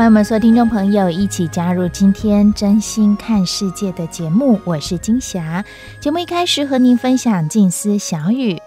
[0.00, 5.62] 欢迎我们所有听众朋友一起加入今天真心看世界的节目，我是金霞。
[6.00, 8.58] 节目一开始和您分享静思小语：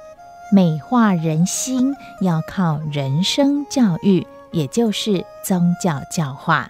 [0.52, 6.70] 美化人心要靠人生教育，也就是宗教教化。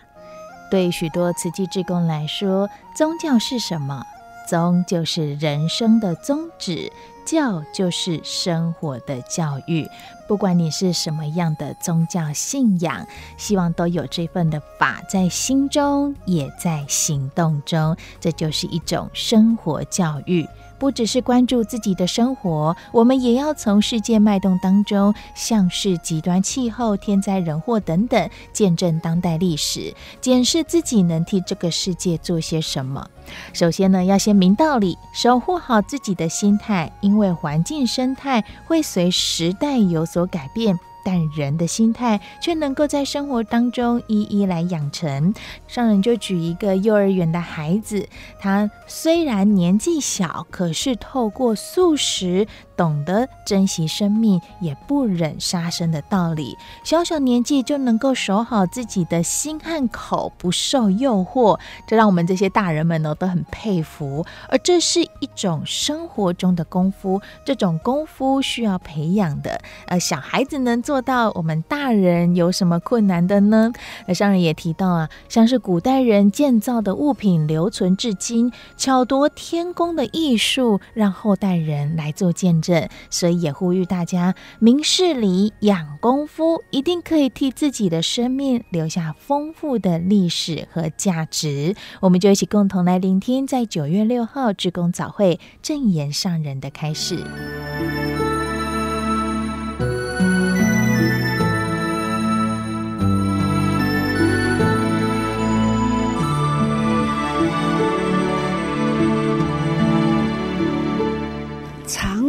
[0.72, 4.06] 对许多慈济志工来说，宗教是什么？
[4.48, 6.90] 宗就是人生的宗旨，
[7.26, 9.88] 教就是生活的教育。
[10.28, 13.06] 不管你是什么样的宗教信仰，
[13.38, 17.96] 希望都有这份的法在心中，也在行动中。
[18.20, 20.48] 这就是一种生活教育。
[20.84, 33.08] 不只是关注自己的生活，我们也要从世界脉动当中，像是极端气候、天灾人祸等等，见证当代历史，检视自己能替这个世界做些什么。
[33.54, 40.78] 首先呢，要先明道理，守护好自己的心态，因为环境生态会随时代有所改变。
[41.04, 45.34] 但人的心态却能够在生活当中一一来养成。
[45.68, 48.08] 上人就举一个幼儿园的孩子，
[48.40, 56.58] 他虽然年纪小，可是透过素食，懂得珍惜生命，也不忍杀生的道理。
[56.84, 64.26] 小小年纪就能够守好自己的心和口，不受诱惑，这让我们这些大人们呢都很佩服。
[64.50, 69.62] 而这是一种生活中的功夫，这种功夫需要培养的。
[69.88, 73.72] 呃，小孩子能做到，我们大人有什么困难的呢？
[74.08, 82.90] 而上人也提到啊，像是古代人建造的物品留存至今，巧夺天工的艺术，让后代人来做见证。
[83.12, 91.76] 所以也呼吁大家明事理、养功夫，一定可以替自己的生命留下丰富的历史和价值。
[92.00, 97.24] 我们就一起共同来聆听，在九月六号志工早会正言上人的开示。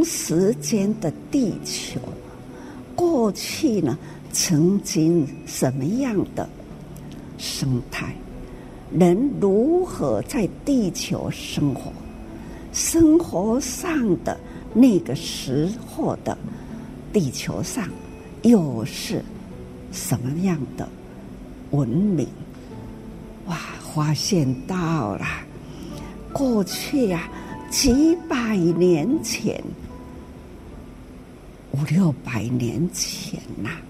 [0.05, 1.99] 时间的地球，
[2.95, 3.97] 过去呢，
[4.33, 6.49] 曾经什么样的
[7.39, 8.15] 生态？
[8.93, 11.93] 人如何在地球生活？
[12.73, 14.39] 生活上的
[14.73, 16.37] 那个时候的
[17.13, 17.89] 地球上，
[18.43, 19.25] 又是
[19.91, 20.89] 什么样的
[21.71, 22.29] 文明？
[23.47, 23.57] 哇，
[23.95, 25.27] 发现到了
[26.33, 29.63] 过去呀、啊，几百年前。
[31.75, 33.83] 五六百年前呐、啊，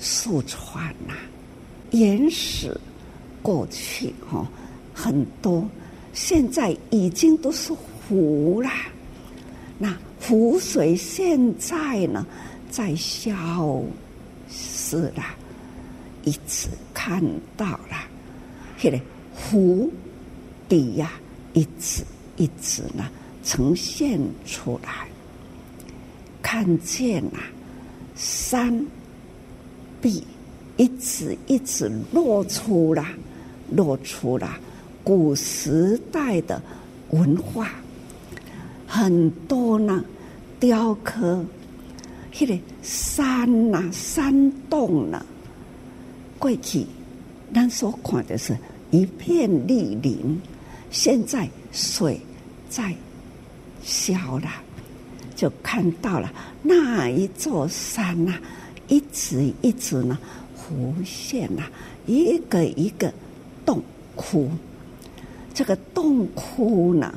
[0.00, 1.12] 树传呐，
[1.90, 2.74] 原始
[3.42, 4.48] 过去哈、哦、
[4.94, 5.68] 很多，
[6.14, 8.70] 现在已经都是湖了。
[9.76, 12.26] 那湖水现在呢，
[12.70, 13.82] 在消
[14.50, 15.22] 失了，
[16.24, 17.22] 一直看
[17.54, 17.98] 到了，
[18.78, 18.98] 现在
[19.34, 19.92] 湖
[20.70, 21.12] 底呀，
[21.52, 22.02] 一直
[22.38, 23.10] 一直呢
[23.44, 25.06] 呈现出来。
[26.54, 27.42] 看见啊，
[28.14, 28.86] 山
[30.00, 30.22] 壁
[30.76, 33.04] 一直一直露出了，
[33.72, 34.48] 露出了
[35.02, 36.62] 古时代的
[37.10, 37.70] 文化，
[38.86, 40.04] 很多呢
[40.60, 41.44] 雕刻，
[42.38, 45.26] 那个山呐、山洞呢，
[46.38, 46.86] 过去
[47.52, 48.56] 咱所看的是
[48.92, 50.40] 一片绿林，
[50.92, 52.20] 现在水
[52.70, 52.94] 在
[53.82, 54.48] 消了。
[55.34, 56.32] 就看到了
[56.62, 58.38] 那一座山呐、
[58.88, 60.18] 一直一直呢
[60.56, 61.64] 浮现呐、
[62.06, 63.12] 一个一个
[63.64, 63.82] 洞
[64.14, 64.50] 窟。
[65.52, 67.14] 这个洞窟呢，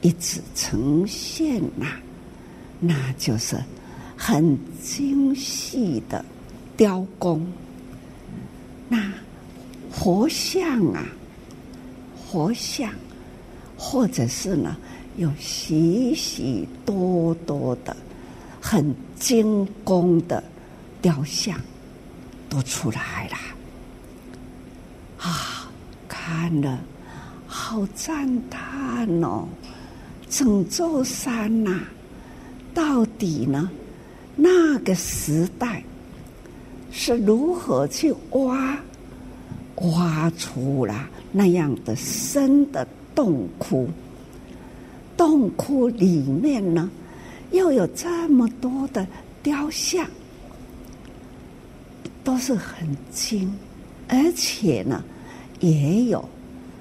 [0.00, 1.96] 一直呈现呐、
[2.80, 3.56] 那就是
[4.16, 6.24] 很精细的
[6.76, 7.46] 雕工。
[8.88, 9.12] 那
[9.90, 11.06] 活像啊，
[12.16, 12.90] 活像，
[13.76, 14.76] 或者是呢，
[15.16, 17.96] 有许许多多的
[18.60, 20.42] 很精工的
[21.00, 21.58] 雕像
[22.48, 23.36] 都出来了
[25.18, 25.70] 啊！
[26.08, 26.78] 看了
[27.46, 29.48] 好赞叹哦，
[30.28, 31.80] 整座山呐、
[32.74, 33.70] 到底呢？
[34.36, 35.82] 那个时代
[36.92, 38.76] 是如何去挖
[39.76, 43.88] 挖出了那样的深的洞窟？
[45.16, 46.90] 洞窟里面呢，
[47.52, 49.06] 又有这么多的
[49.42, 50.06] 雕像，
[52.22, 53.52] 都是很精，
[54.08, 55.02] 而且呢，
[55.60, 56.22] 也有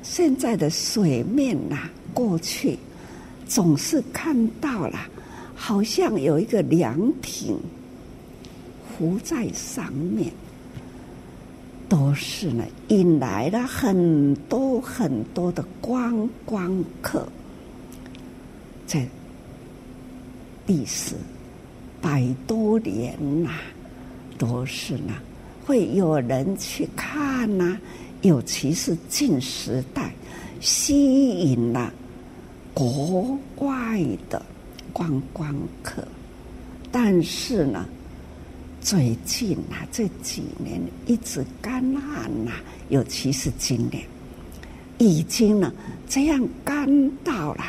[0.04, 2.78] 现在的水面呐、过去
[3.48, 5.00] 总是看到了。
[5.58, 7.58] 好像有一个凉亭
[8.98, 10.30] 浮在上面，
[11.88, 17.26] 都是呢，引来了很多很多的观光客。
[18.86, 19.08] 在
[20.66, 21.16] 历史
[22.02, 23.52] 百多年呐、
[24.38, 25.14] 都是呢，
[25.66, 27.78] 会有人去看呐、
[28.22, 30.14] 尤其是近时代，
[30.60, 31.94] 吸引了
[32.74, 34.42] 国外的。
[34.94, 35.54] 观光
[35.84, 36.08] 客，
[36.90, 37.86] 但是呢，
[38.80, 42.54] 最近啊这几年一直干旱呐，
[42.88, 44.02] 尤其是今年，
[44.98, 45.74] 已经呢
[46.08, 46.88] 这样干
[47.26, 47.66] 到了，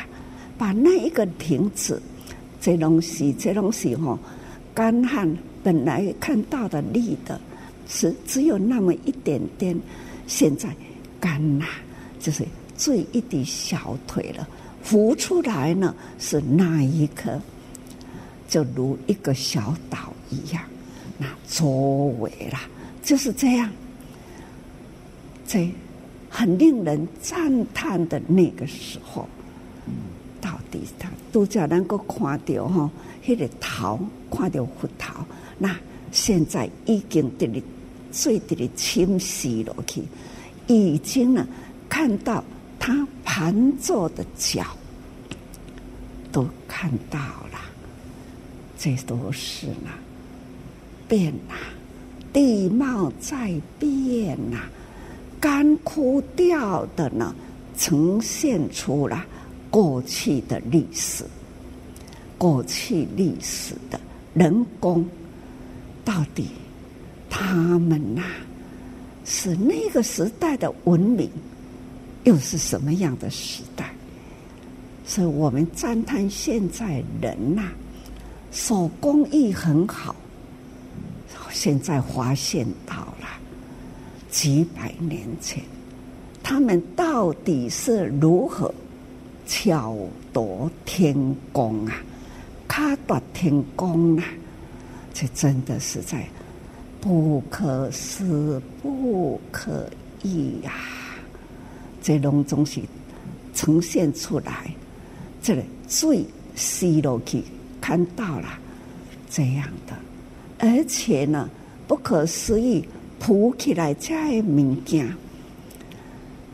[0.57, 2.01] 把那一个亭子，
[2.59, 4.17] 这东西这东西哈，
[4.73, 7.39] 干旱本来看到的绿的，
[7.87, 9.79] 是只有那么一点点，
[10.25, 10.69] 现在
[11.19, 11.65] 干了，
[12.19, 12.45] 就是
[12.75, 14.47] 最一滴小腿了。
[14.81, 17.41] 浮出来呢，是那一刻，
[18.47, 20.63] 就如一个小岛一样，
[21.17, 21.67] 那周
[22.19, 22.61] 围啦
[23.03, 23.69] 就是这样，
[25.45, 25.69] 这
[26.29, 29.27] 很令人赞叹的那个时候，
[30.47, 32.89] 到底他都叫能够看到哈，
[33.25, 33.99] 那个桃
[34.31, 35.25] 看到胡桃，
[35.57, 35.75] 那
[36.13, 37.61] 现在已经得了
[38.13, 40.03] 最得了清晰了去，
[40.67, 41.45] 已经呢
[41.89, 42.41] 看到。
[42.79, 44.63] 他盘坐的脚
[46.31, 47.19] 都看到
[47.51, 47.59] 了，
[48.77, 49.89] 这都是呢，
[51.07, 51.55] 变了，
[52.31, 54.69] 地貌在变呐，
[55.41, 57.35] 干枯掉的呢，
[57.75, 59.25] 呈现出了
[59.69, 61.23] 过去的历史，
[62.37, 63.99] 过去历史的
[64.33, 65.05] 人工，
[66.05, 66.49] 到底
[67.29, 68.23] 他们呐，
[69.25, 71.29] 是那个时代的文明。
[72.23, 73.89] 又是什么样的时代？
[75.05, 77.71] 所以我们赞叹现在人呐、
[78.51, 80.13] 手工艺很好。
[81.51, 83.27] 现在发现到了
[84.29, 85.63] 几百年前，
[86.43, 88.73] 他们到底是如何
[89.47, 89.95] 巧
[90.31, 91.15] 夺天
[91.51, 91.95] 工啊？
[92.69, 94.23] 巧夺天工啊！
[95.13, 96.27] 这真的是在
[97.01, 98.61] 不可思
[100.21, 101.17] 议呀、啊！
[102.01, 102.81] 这拢总是
[103.55, 104.71] 呈现出来，
[105.41, 106.23] 这个最
[106.55, 107.43] 细落去
[107.79, 108.59] 看到了
[109.29, 109.95] 这样的，
[110.59, 111.49] 而且呢，
[111.87, 115.11] 不可思议铺起来这物件，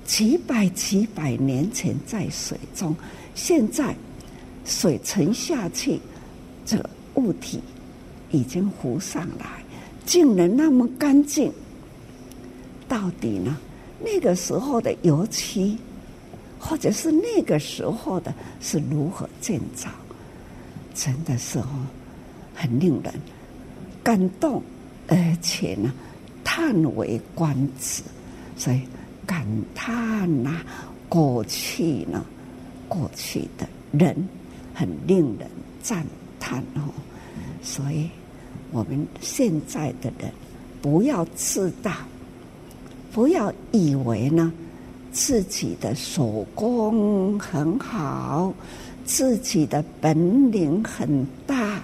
[0.05, 2.95] 几百几百年前在水中，
[3.35, 3.95] 现在
[4.65, 5.99] 水沉下去，
[6.65, 7.61] 这个物体
[8.31, 9.63] 已经浮上来，
[10.05, 11.51] 竟然那么干净，
[12.87, 13.57] 到底呢？
[14.03, 15.77] 那个时候的油漆，
[16.59, 19.89] 或者是那个时候的是如何建造，
[20.93, 21.67] 真的是哦，
[22.53, 23.13] 很令人
[24.03, 24.61] 感动，
[25.07, 25.93] 而且呢，
[26.43, 28.03] 叹为观止，
[28.57, 28.81] 所以
[29.25, 30.65] 感叹呐、啊，
[31.09, 32.25] 过去呢，
[32.87, 34.15] 过去的人
[34.73, 35.49] 很令人
[35.81, 36.05] 赞
[36.39, 36.93] 叹哦，
[37.61, 38.09] 所以
[38.71, 40.31] 我们现在的人
[40.81, 42.05] 不要自大。
[43.11, 44.51] 不要以为呢，
[45.11, 48.51] 自己的手工很好，
[49.05, 51.79] 自己的本领很大，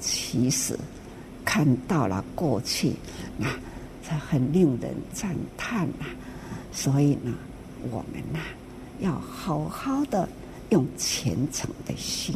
[0.00, 0.76] 其实
[1.44, 2.94] 看到了过去，
[3.38, 3.46] 那
[4.02, 6.06] 这很令人赞叹呐。
[6.76, 7.32] 所以呢，
[7.90, 8.38] 我们呐
[9.00, 10.28] 要好好的
[10.68, 12.34] 用虔诚的心，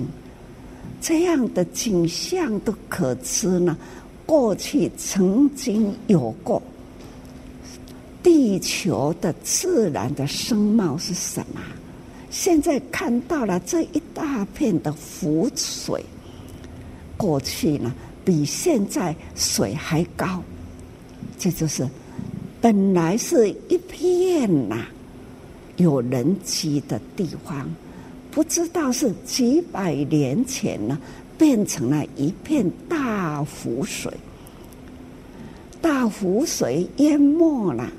[0.99, 3.77] 这样的景象都可知呢。
[4.25, 6.63] 过去曾经有过。
[8.23, 11.61] 地球的自然的声貌是什么？
[12.31, 16.05] 现在看到了这一大片的湖水，
[17.17, 17.93] 过去呢
[18.25, 20.43] 比现在水还高，
[21.39, 21.89] 这就是
[22.61, 24.87] 本来是一片呐、
[25.77, 27.69] 有人迹的地方，
[28.31, 30.99] 不知道是几百年前呢，
[31.39, 34.13] 变成了一片大湖水，
[35.81, 37.91] 大湖水淹没了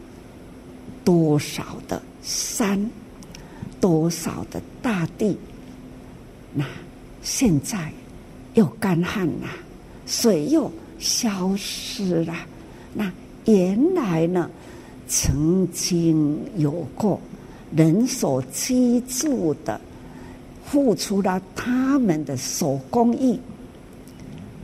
[1.04, 2.90] 多少的山，
[3.80, 5.36] 多少的大地。
[6.54, 6.64] 那
[7.24, 7.92] 现在
[8.54, 9.48] 又干旱了，
[10.06, 12.36] 水又消失了。
[12.94, 13.12] 那
[13.46, 14.50] 原来呢，
[15.08, 17.20] 曾经有过
[17.76, 19.80] 人所居住的。
[20.64, 23.38] 付出了他们的手工艺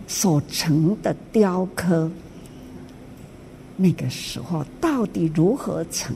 [0.07, 2.09] 所成的雕刻，
[3.75, 6.15] 那个时候到底如何成？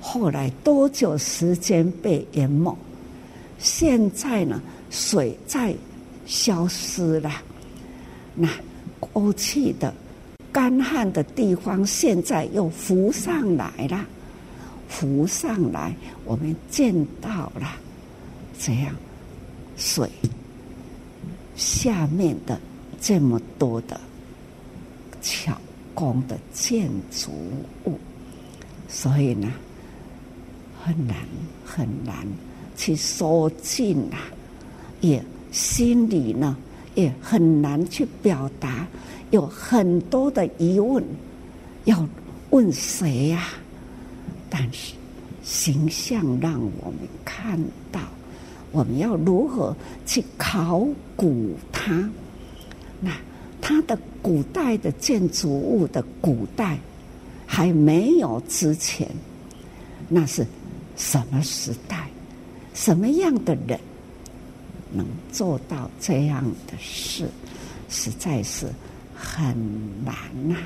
[0.00, 2.76] 后来多久时间被淹没？
[3.60, 4.60] 现在呢？
[4.90, 5.72] 水在
[6.26, 7.30] 消失了，
[8.34, 8.48] 那
[8.98, 9.94] 过去的
[10.52, 14.04] 干旱的地方，现在又浮上来了，
[14.88, 17.76] 浮上来，我们见到了。
[18.58, 18.94] 这样，
[19.76, 20.10] 水
[21.54, 22.58] 下面的
[23.00, 24.00] 这么多的
[25.20, 25.56] 巧
[25.94, 27.30] 工的建筑
[27.84, 27.98] 物，
[28.88, 29.52] 所以呢，
[30.82, 31.16] 很难
[31.64, 32.26] 很难
[32.76, 34.18] 去说尽啊，
[35.00, 36.56] 也心里呢
[36.98, 38.84] 也很难去表达，
[39.30, 41.04] 有很多的疑问
[41.84, 42.04] 要
[42.50, 43.50] 问谁呀？
[44.50, 44.94] 但是
[45.44, 47.56] 形象让我们看
[47.92, 48.00] 到。
[48.72, 49.74] 我们要如何
[50.04, 52.10] 去考古它？
[53.00, 53.12] 那
[53.60, 56.78] 它的古代的建筑物的古代
[57.46, 59.08] 还没有之前，
[60.08, 60.44] 那是
[60.96, 62.10] 什么时代？
[62.74, 63.78] 什么样的人
[64.92, 67.28] 能做到这样的事？
[67.90, 68.66] 实在是
[69.14, 69.54] 很
[70.04, 70.14] 难
[70.46, 70.56] 呐！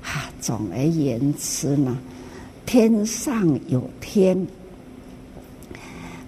[0.00, 1.98] 哈，总而言之呢，
[2.64, 4.46] 天上有天。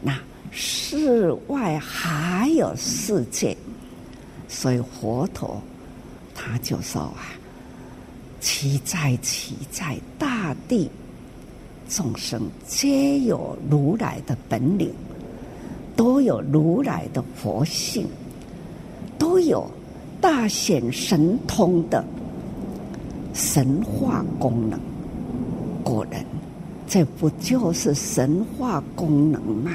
[0.03, 0.19] 那
[0.51, 3.57] 世外还有世界，
[4.49, 5.63] 所以佛陀
[6.35, 7.31] 他就说啊
[8.41, 10.91] ：“其在其在，大地
[11.89, 14.93] 众生皆有如来的本领，
[15.97, 18.07] 都有如来的佛性，
[19.19, 19.67] 都有
[20.21, 22.05] 大显神通的
[23.33, 24.79] 神化功能。
[25.83, 26.25] 果然，
[26.87, 29.71] 这不就是神化功能吗？”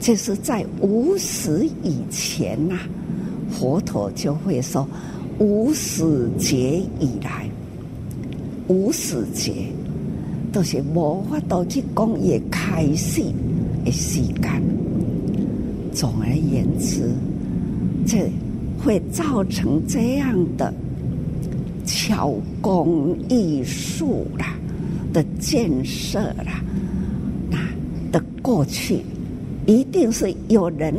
[0.00, 2.78] 这是在无始以前呐、
[3.50, 4.86] 佛陀就会说
[5.38, 7.48] ：“无始劫以来，
[8.68, 9.66] 无始劫
[10.52, 13.22] 都是无法度去讲也开始
[13.84, 14.62] 的时间。
[15.92, 17.10] 总而言之，
[18.06, 18.30] 这
[18.78, 20.72] 会造成这样的
[21.84, 24.54] 巧工艺术啦
[25.12, 26.62] 的建设啦，
[27.50, 27.58] 那
[28.10, 29.02] 的过去。”
[29.66, 30.94] 一定是有人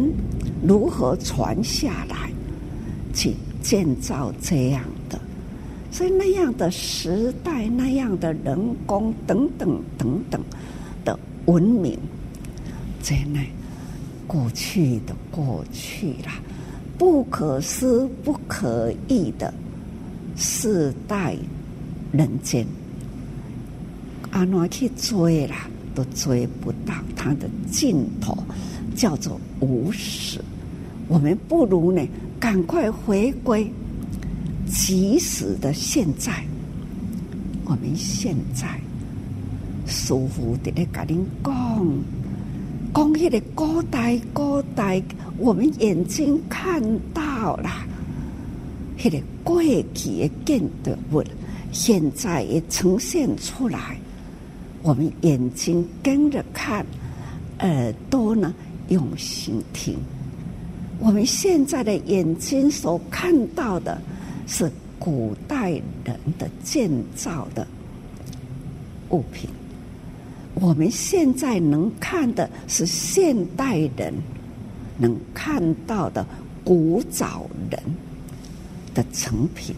[0.67, 2.31] 如何传下来，
[3.13, 5.19] 去建造这样的，
[5.91, 10.41] 所以那样的时代、那样的人工等等等等
[11.03, 11.95] 的文明，
[13.05, 13.39] 在那
[14.25, 16.31] 过去的过去了，
[16.97, 19.53] 不可思不可议的
[20.35, 21.37] 世代
[22.11, 22.65] 人间，
[24.31, 25.69] 阿哪去追啦？
[25.93, 28.35] 都追不到它的尽头，
[28.95, 30.41] 叫做无始。
[31.07, 32.01] 我们不如呢，
[32.39, 33.71] 赶快回归
[34.67, 36.43] 即使的现在。
[37.65, 38.67] 我们现在
[39.85, 41.87] 舒服的来跟您讲，
[42.95, 45.03] 讲那个古代古代，
[45.37, 46.81] 我们眼睛看
[47.13, 47.69] 到了，
[49.03, 49.61] 那个过
[49.93, 51.21] 去的建筑物，
[51.73, 53.97] 现在也呈现出来。
[54.81, 56.85] 我们眼睛跟着看，
[57.59, 58.55] 耳朵呢
[58.87, 59.97] 用心听。
[60.97, 64.01] 我们现在的眼睛所看到的
[64.47, 65.71] 是古代
[66.05, 67.67] 人的建造的
[69.09, 69.49] 物品，
[70.55, 74.13] 我们现在能看的是现代人
[74.97, 76.25] 能看到的
[76.63, 77.79] 古早人
[78.93, 79.75] 的成品。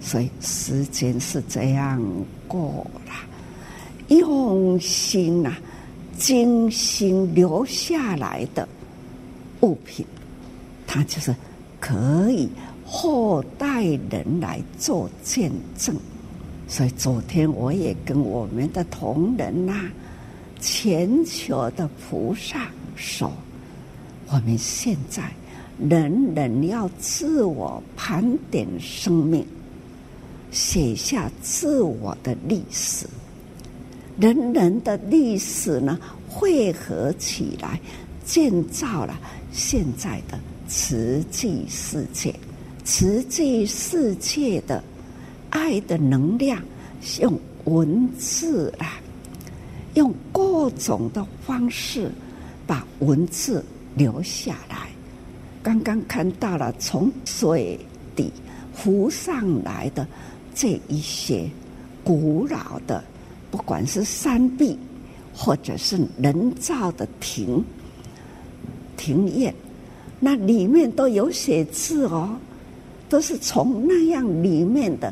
[0.00, 2.00] 所以时间是这样
[2.46, 4.16] 过了。
[4.16, 5.58] 用心呐、啊，
[6.16, 8.66] 精心留下来的
[9.60, 10.06] 物品，
[10.86, 11.34] 它就是
[11.78, 12.48] 可以
[12.86, 15.94] 后代人来做见证。
[16.68, 19.92] 所以昨天我也跟我们的同仁呐、啊，
[20.60, 23.32] 全球的菩萨说，
[24.28, 25.32] 我们现在
[25.78, 29.46] 人人要自我盘点生命，
[30.50, 33.06] 写下自我的历史。
[34.20, 35.98] 人人的历史呢，
[36.28, 37.80] 汇合起来，
[38.26, 39.18] 建造了
[39.52, 42.34] 现在的慈济世界。
[42.84, 44.82] 慈济世界的
[45.50, 46.62] 爱的能量，
[47.20, 49.00] 用文字啊，
[49.94, 52.10] 用各种的方式
[52.66, 53.64] 把文字
[53.94, 54.88] 留下来。
[55.62, 57.78] 刚刚看到了从水
[58.14, 58.32] 底
[58.74, 60.06] 浮上来的
[60.54, 61.48] 这一些
[62.04, 63.02] 古老的，
[63.50, 64.78] 不管是山壁
[65.34, 67.62] 或者是人造的庭
[68.96, 69.54] 庭院，
[70.20, 72.36] 那里面都有写字哦。
[73.10, 75.10] 都是从那样里面的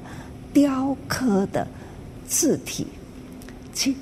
[0.56, 1.68] 雕刻的
[2.26, 2.86] 字体
[3.74, 3.94] 去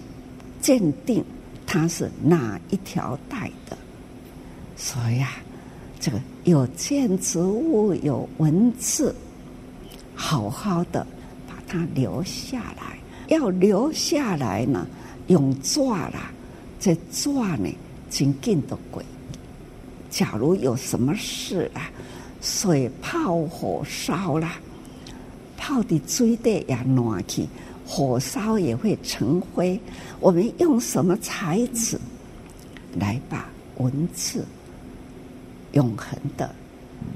[0.61, 1.25] 鉴定
[1.66, 3.76] 它是哪一条带的，
[4.76, 5.32] 所以啊，
[5.99, 9.12] 这个有建筑物有文字，
[10.14, 11.04] 好好的
[11.49, 12.96] 把它留下来。
[13.26, 14.87] 要留下来呢，
[15.26, 16.30] 用抓啦，
[16.78, 17.68] 这抓呢，
[18.08, 19.04] 紧紧的鬼。
[20.08, 21.90] 假如有什么事啊？
[22.40, 24.49] 水泡火烧了，
[25.66, 27.49] 泡的水底也暖气，
[27.87, 29.80] 火烧也会成灰。
[30.21, 31.99] 我们用什么材质
[33.00, 34.44] 来把文字
[35.73, 36.54] 永恒的？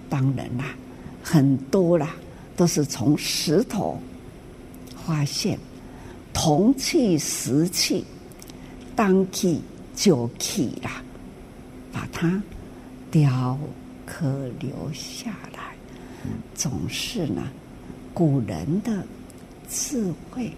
[0.09, 0.75] 当然啦，
[1.23, 2.17] 很多啦，
[2.57, 4.01] 都是从石头
[5.05, 5.59] 发现
[6.33, 8.03] 铜器、石器、
[8.97, 9.61] 当器、
[9.95, 11.03] 酒器啦，
[11.93, 12.43] 把它
[13.11, 13.59] 雕。
[14.07, 14.27] 刻
[14.59, 15.77] 留下来，
[16.55, 17.43] 总是呢，
[18.19, 19.05] 古人的
[19.71, 20.51] 智慧。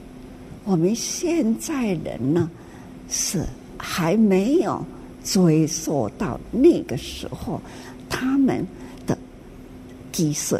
[0.65, 2.51] 我们现在人呢，
[3.11, 3.45] 是
[3.77, 4.83] 还没有
[5.23, 7.61] 追溯到那个时候，
[8.09, 8.67] 他们
[9.07, 9.19] 的
[10.11, 10.59] 技术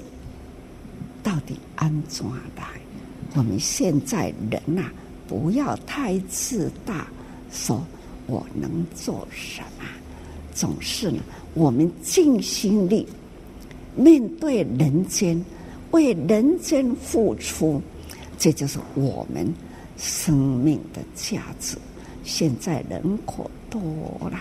[1.23, 2.23] 到底安怎
[2.55, 2.67] 来？
[3.35, 4.93] 我们现在人呐、啊，
[5.27, 7.09] 不要太自大，
[7.51, 7.83] 说
[8.27, 9.87] 我能做什么，
[10.53, 11.23] 总是呢。
[11.55, 13.07] 我们尽心力
[13.97, 15.43] 面对人间，
[15.91, 17.81] 为人间付出，
[18.39, 19.53] 这就是我们
[19.97, 21.77] 生命的价值。
[22.25, 23.81] 现在人口多
[24.31, 24.39] 了，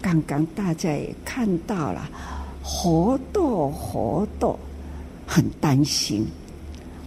[0.00, 2.08] 刚刚大家也看到了，
[2.62, 4.58] 活动活动
[5.26, 6.26] 很担心，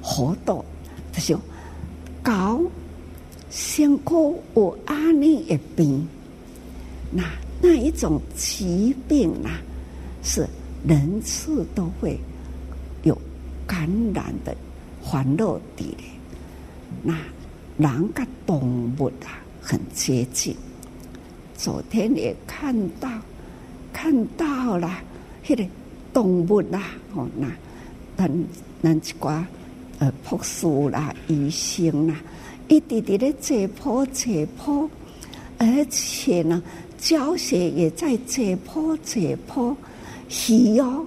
[0.01, 0.63] 活动
[1.11, 1.39] 他就
[2.23, 2.61] 搞
[3.49, 6.07] 辛苦我阿尼一病
[7.11, 7.23] 那。
[7.59, 9.49] 那一种疾病啊，
[10.21, 10.47] 是
[10.87, 12.15] 人次都会
[13.67, 14.55] 感染的
[15.01, 15.97] 环络的。
[17.03, 17.13] 那
[17.77, 20.55] 人跟动物啊很接近。
[21.55, 23.09] 昨天也看到
[23.93, 24.89] 看到了，
[25.47, 25.65] 那个
[26.13, 26.81] 动物啦，
[27.13, 27.51] 哦，那
[28.15, 28.45] 咱
[28.81, 29.43] 咱一寡
[29.99, 32.15] 呃朴素啦、医生啦，
[32.67, 34.89] 一直直的解剖解剖，
[35.59, 36.63] 而且呢。
[36.99, 39.75] 教学也在解剖解剖，
[40.29, 41.05] 需要，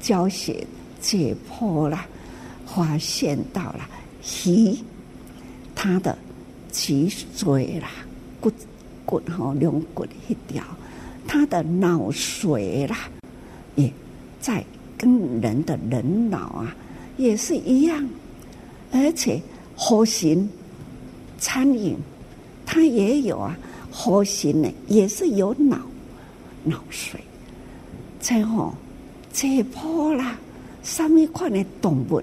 [0.00, 0.64] 教学
[1.00, 2.06] 解剖了，
[2.66, 3.88] 发现到了
[4.44, 4.76] 鱼，
[5.74, 6.16] 它的
[6.70, 7.88] 脊椎啦，
[8.40, 8.50] 骨
[9.04, 10.62] 骨和龙骨一条，
[11.26, 12.96] 它的脑髓啦，
[13.74, 13.92] 也
[14.40, 14.64] 在
[14.98, 16.74] 跟人的人脑啊
[17.16, 18.08] 也是一样，
[18.92, 19.40] 而且
[19.76, 20.48] 活型
[21.38, 21.96] 餐饮
[22.64, 23.56] 它也有啊。
[23.98, 25.80] 活形呢，也是有脑
[26.64, 27.16] 脑髓，
[28.20, 28.74] 最后
[29.32, 30.38] 解剖啦，
[30.86, 32.22] 上面块的动物，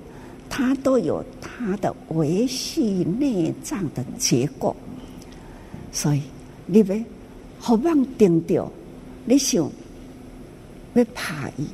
[0.49, 4.73] 它都有它的维系内脏的结构，
[5.91, 6.21] 所以
[6.65, 7.03] 你别
[7.59, 8.71] 好棒盯掉，
[9.25, 9.69] 你想
[10.93, 11.67] 要怕伊，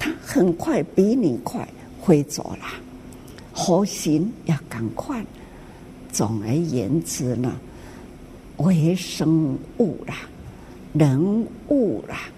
[0.00, 1.66] 它很快比你快
[2.04, 2.66] 飞走了，
[3.52, 5.24] 好心要赶快。
[6.10, 7.54] 总而言之呢。
[8.58, 10.14] 微生物啦，
[10.92, 12.28] 人物啦，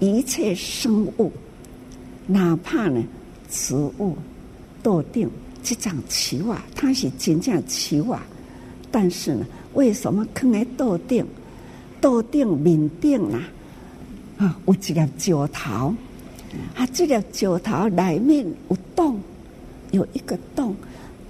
[0.00, 1.30] 一切生物，
[2.26, 3.02] 哪怕呢，
[3.54, 4.16] 植物
[4.82, 5.30] 豆定
[5.62, 8.20] 这张奇瓦，它是真正奇瓦，
[8.90, 11.24] 但是呢，为什么放在豆定？
[12.00, 13.48] 豆定面顶啊，
[14.38, 15.94] 啊，有一粒石头，
[16.74, 19.20] 啊，这粒石头里面有洞，
[19.92, 20.74] 有一个洞，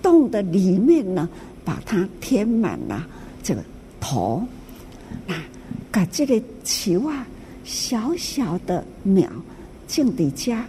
[0.01, 1.29] 洞的里面呢，
[1.63, 3.07] 把它填满了
[3.43, 3.63] 这个。
[4.07, 4.43] 头，
[5.29, 5.35] 啊
[5.91, 7.27] 把这个球啊，
[7.65, 9.27] 小小的苗
[9.89, 10.67] 种在家，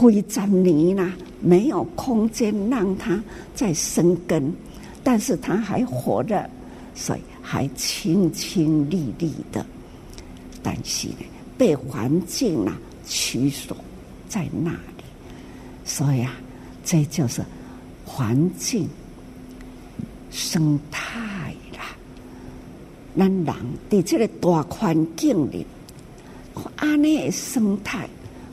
[0.00, 3.22] 几十年啦，没有空间让它
[3.54, 4.52] 再生根，
[5.04, 6.48] 但是它还活着，
[6.94, 9.66] 所以还青青绿绿的。
[10.62, 11.24] 但是呢，
[11.58, 13.76] 被环境啊驱走
[14.28, 15.04] 在那里，
[15.84, 16.34] 所以啊，
[16.84, 17.42] 这就是
[18.04, 18.88] 环境
[20.30, 21.96] 生态啦。
[23.16, 23.54] 咱人
[23.90, 25.66] 在这个大环境里，
[26.76, 28.08] 阿内生态，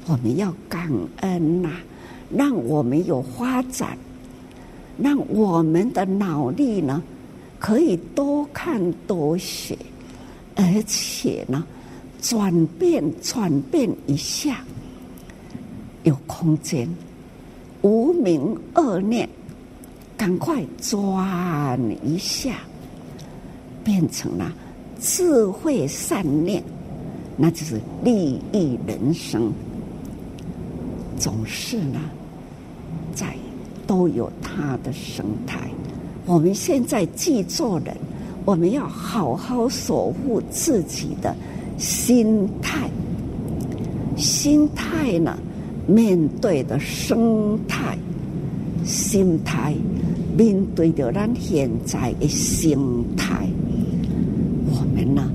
[0.07, 1.69] 我们要感恩呐、
[2.33, 3.97] 让我们有发展，
[4.97, 7.03] 让我们的脑力呢
[7.59, 9.77] 可以多看多学，
[10.55, 11.65] 而且呢
[12.21, 14.63] 转变转变一下，
[16.03, 16.87] 有空间，
[17.81, 19.27] 无名恶念，
[20.15, 22.55] 赶快转一下，
[23.83, 24.53] 变成了
[25.01, 26.63] 智慧善念。
[27.35, 29.51] 那就是利益人生，
[31.17, 31.99] 总是呢，
[33.13, 33.36] 在
[33.86, 35.69] 都有它的生态。
[36.25, 37.95] 我们现在既做人，
[38.45, 41.36] 我们要好好守护自己的
[41.77, 42.89] 心态。
[44.15, 45.38] 心态呢，
[45.88, 47.97] 面对的生态，
[48.86, 49.75] 心态
[50.38, 52.77] 面对着咱现在的心
[53.15, 53.47] 态，
[54.69, 55.30] 我们呢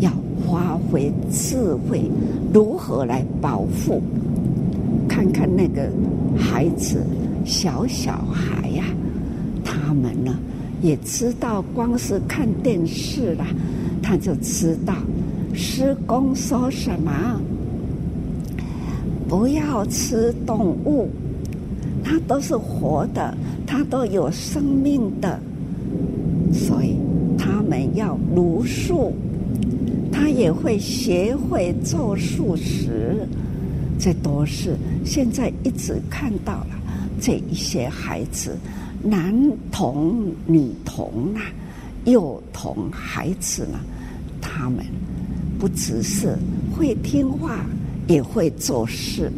[0.00, 0.10] 要？
[0.48, 2.08] 发挥智慧，
[2.54, 4.00] 如何来保护？
[5.16, 5.90] 看看那个
[6.38, 7.02] 孩子，
[7.42, 8.84] 小小孩呀、
[9.64, 10.38] 他们呢
[10.82, 13.46] 也知道，光是看电视了，
[14.02, 14.94] 他就知道
[15.54, 17.40] 师公说什么，
[19.26, 21.08] 不要吃动物，
[22.04, 23.34] 它都是活的，
[23.66, 25.40] 它都有生命的，
[26.52, 26.98] 所以
[27.38, 29.14] 他们要茹素。
[30.12, 33.26] 他也会学会做素食，
[33.98, 36.70] 这都是现在一直看到了
[37.20, 38.56] 这一些孩子，
[39.02, 39.34] 男
[39.70, 41.42] 童、女童啊，
[42.04, 43.78] 幼童孩子呢，
[44.40, 44.84] 他们
[45.58, 46.36] 不只是
[46.76, 47.64] 会听话，
[48.06, 49.32] 也会做事，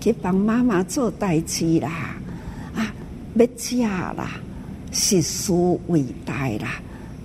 [0.00, 2.16] 去帮妈妈做代志啦，
[2.74, 2.94] 啊，
[3.34, 4.40] 要嫁啦，
[4.92, 6.80] 是书为代啦，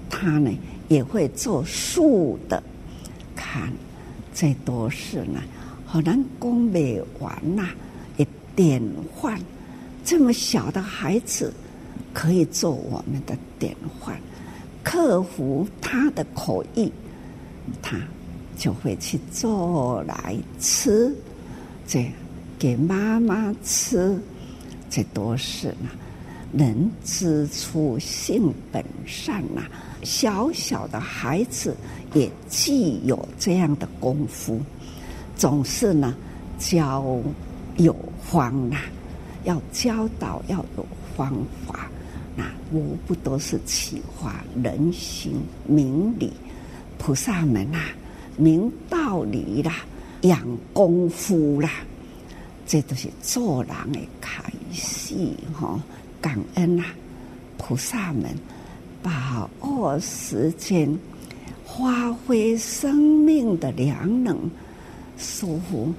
[0.10, 0.52] 他呢？
[0.90, 2.62] 也会做数的，
[3.36, 3.72] 看
[4.34, 5.40] 这都是呢，
[5.94, 7.68] 好难讲不完呐！
[8.18, 8.26] 一
[8.56, 8.82] 典
[9.22, 9.40] 范，
[10.04, 11.54] 这么小的孩子
[12.12, 14.20] 可以做我们的典范，
[14.82, 16.92] 克服他的口欲，
[17.80, 17.96] 他
[18.58, 21.16] 就会去做来吃，
[21.86, 22.12] 这
[22.58, 24.20] 给妈妈吃，
[24.90, 25.92] 这都是呢，
[26.54, 29.62] 人之初性本善呐。
[30.02, 31.78] 小小的孩子
[32.16, 34.60] 也具有这样的功夫，
[35.36, 36.16] 总是呢
[36.58, 37.04] 教
[37.78, 38.78] 有方呐，
[39.44, 41.34] 要教导要有方
[41.66, 41.90] 法，
[42.36, 45.34] 那无不都是启发人心
[45.68, 46.32] 明理，
[46.98, 47.80] 菩萨们呐
[48.38, 49.74] 明道理啦，
[50.22, 50.40] 养
[50.72, 51.70] 功夫啦，
[52.66, 55.16] 这都是做人的开始
[55.54, 55.80] 哈，
[56.22, 56.84] 感恩呐，
[57.58, 58.26] 菩萨们。
[59.06, 60.98] 把握时间，
[61.66, 64.50] 发挥生命的良能，
[65.24, 65.92] 舒服，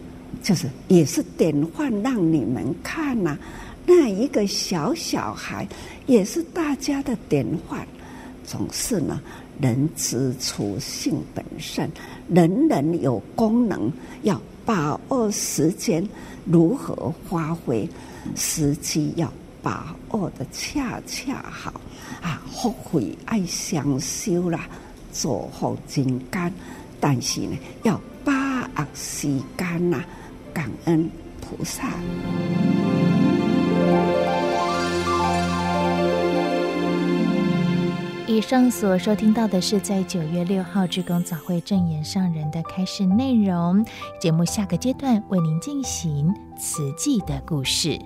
[0.42, 3.36] 就是也是典范，让你们看呐、
[3.86, 5.66] 那一个小小孩，
[6.06, 7.86] 也是大家的典范。
[8.46, 9.20] 总是呢，
[9.58, 11.90] 人之初性本善，
[12.28, 13.90] 人人有功能，
[14.22, 16.06] 要把握时间，
[16.44, 17.88] 如何发挥
[18.36, 19.32] 时机，要
[19.62, 21.80] 把握的恰恰好。
[22.20, 24.68] 啊，后悔爱相修啦，
[25.10, 26.52] 做好真干，
[27.00, 27.98] 但是呢，要
[28.76, 30.02] 握时间呐，
[30.52, 31.88] 感恩菩萨。
[38.26, 43.84] 以上所收听到的是在九月六号志工早会正言上人的开示内容。
[44.20, 47.98] 节目下个阶段为您进行慈济的故事。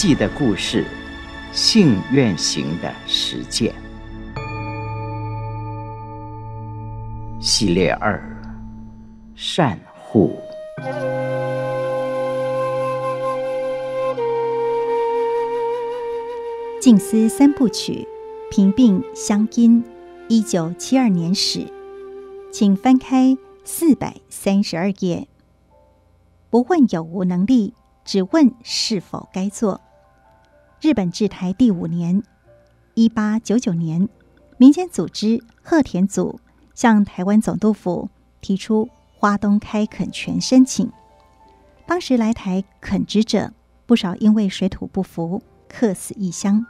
[0.00, 0.86] 记的故事，
[1.50, 3.74] 信愿行的实践
[7.40, 8.22] 系列二：
[9.34, 10.38] 善护。
[16.80, 18.06] 静思三部曲，
[18.52, 19.82] 平病相因，
[20.28, 21.66] 一九七二年始，
[22.52, 25.26] 请翻开四百三十二页。
[26.50, 29.80] 不问有无能力，只问是否该做。
[30.80, 32.22] 日本治台第五年，
[32.94, 34.08] 一八九九年，
[34.58, 36.38] 民间组织鹤田组
[36.72, 38.08] 向台湾总督府
[38.40, 40.88] 提出花东开垦权申请。
[41.84, 43.52] 当时来台垦殖者
[43.86, 46.64] 不少，因为水土不服，客死异乡。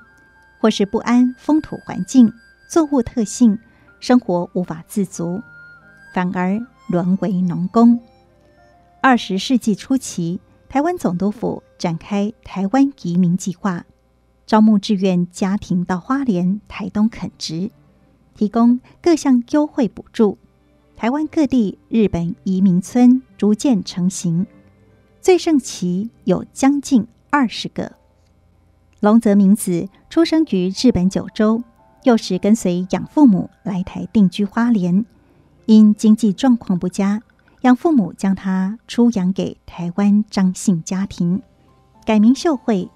[0.58, 2.32] 或是不安风土环境、
[2.68, 3.58] 作物特性，
[4.00, 5.40] 生活无法自足，
[6.14, 8.00] 反而沦为农工。
[9.02, 13.84] 二十世纪初期，台湾总督府展开台湾移民计划，
[14.48, 17.70] 招募志愿家庭到花莲、台东垦殖，
[18.34, 20.38] 提供各项优惠补助。
[20.96, 24.46] 台湾各地日本移民村逐渐成型，
[25.20, 27.92] 最盛期有将近二十个。
[29.00, 31.62] 龙泽明子出生于日本九州，
[32.04, 35.04] 幼时跟随养父母来台定居花莲。
[35.66, 37.20] 因经济状况不佳，
[37.60, 41.42] 养父母将他出养给台湾张姓家庭，
[42.06, 42.88] 改名秀惠。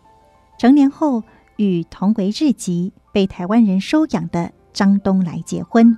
[0.58, 1.24] 成年后，
[1.62, 5.96] 与同为日籍、被台湾人收养的张东来结婚。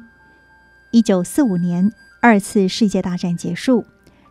[0.91, 3.85] 一九四五年，二次世界大战结束，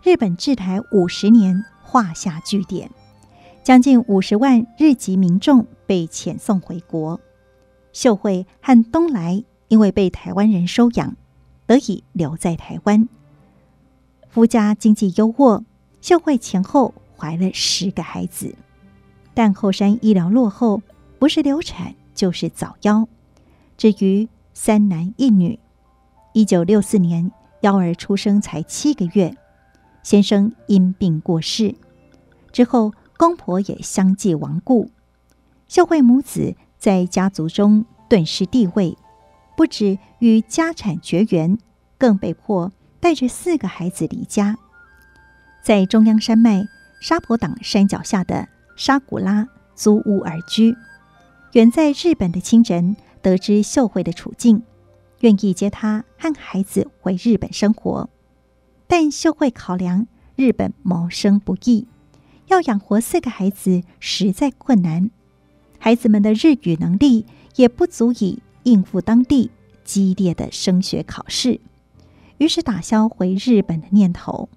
[0.03, 2.89] 日本治台五十年画下句点。
[3.63, 7.19] 将近五十万日籍民众被遣送回国，
[7.93, 11.15] 秀惠和东来因为被台湾人收养，
[11.65, 13.07] 得以留在台湾。
[14.29, 15.63] 夫家经济优渥，
[16.01, 18.53] 秀惠前后怀了十个孩子，
[19.33, 20.81] 但后山医疗落后，
[21.23, 23.07] 不是流产就是早夭。
[23.77, 25.57] 至于三男一女，
[26.33, 27.31] 一九六四年
[27.61, 29.37] 幺儿出生才七个月，
[30.03, 31.75] 先生因病过世
[32.51, 32.93] 之后。
[33.15, 34.91] 公婆也相继亡故，
[35.69, 38.97] 秀惠母子在家族中顿失地位，
[39.55, 41.57] 不止与家产绝缘，
[41.97, 44.57] 更被迫带着四个孩子离家，
[45.63, 46.65] 在中央山脉
[46.99, 50.75] 沙婆挡山脚下的沙古拉租屋而居。
[51.53, 54.63] 远在日本的亲人得知秀惠的处境，
[55.19, 58.09] 愿意接她和孩子回日本生活，
[58.87, 61.87] 但秀惠考量日本谋生不易。
[62.47, 65.11] 要养活四个孩子实在困难，
[65.77, 69.51] 孩子们的日语能力也不足以应付当地
[69.83, 71.61] 激烈的升学考试，
[72.39, 74.49] 于是打消回日本的念头。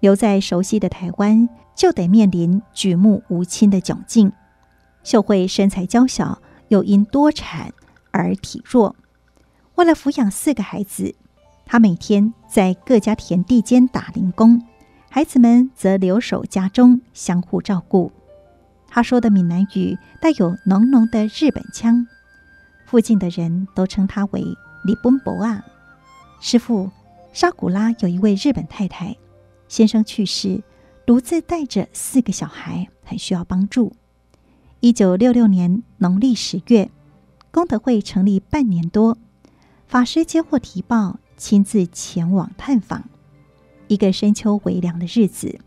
[0.00, 4.32] 留在熟悉的台湾，就得面临举目无亲的窘境。
[5.02, 7.72] 秀惠身材娇小，又因多产
[8.10, 8.94] 而体弱，
[9.76, 11.14] 为了抚养四个孩子，
[11.64, 14.62] 她每天在各家田地间打零工。
[15.08, 18.12] 孩子们则留守家中，相互照顾。
[18.86, 22.06] 他说的闽南语带有浓浓的日本腔，
[22.86, 24.42] 附近的人都称他为
[24.84, 25.64] “李本博啊”。
[26.40, 26.90] 师傅，
[27.32, 29.16] 沙古拉有一位日本太太，
[29.68, 30.62] 先生去世，
[31.06, 33.92] 独自带着四个小孩，很需要帮助。
[34.82, 36.90] 一九六六年农历十月，
[37.50, 39.18] 功德会成立半年多，
[39.86, 43.04] 法师接获提报，亲自前往探访。
[43.88, 45.60] 一个深秋微凉的日子，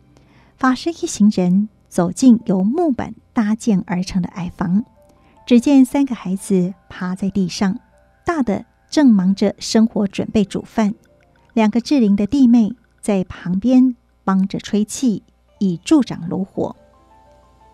[0.58, 4.84] 法师一行人走进由木板搭建而成的矮房，
[5.45, 7.78] 只见三个孩子趴在地上，
[8.26, 10.95] 大的正忙着生火准备煮饭，
[11.54, 15.21] 两个适龄的弟妹在旁边帮着吹气，
[15.60, 16.76] 以助长炉火。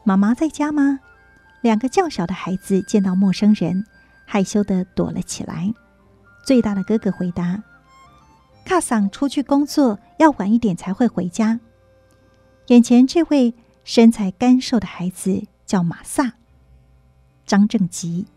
[0.03, 0.99] 妈妈在家吗？
[1.61, 3.85] 两个较小的孩子见到陌生人，
[4.25, 5.73] 害羞地躲了起来。
[6.43, 7.63] 最大的哥哥回答。
[8.65, 11.59] 卡桑出去工作，要晚一点才会回家。
[12.67, 16.33] 眼前这位身材干瘦的孩子叫马萨，
[17.45, 18.27] 张正吉，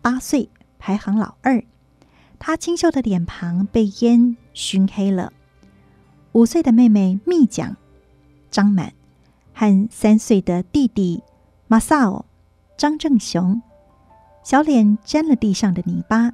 [0.00, 1.62] 八岁，排行老二。
[2.38, 5.32] 他清秀的脸庞被烟熏黑了。
[6.32, 7.76] 五岁的妹妹蜜酱，
[8.50, 8.94] 张满，
[9.52, 11.22] 和三岁的弟弟
[11.68, 12.24] 马萨奥，
[12.82, 13.62] 张正雄，
[14.42, 16.32] 小脸沾了地上的泥巴。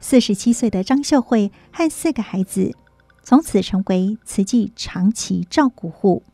[0.00, 2.74] 四十七岁的张秀惠和四个孩子，
[3.22, 6.24] 从此成为慈济长期照顾户，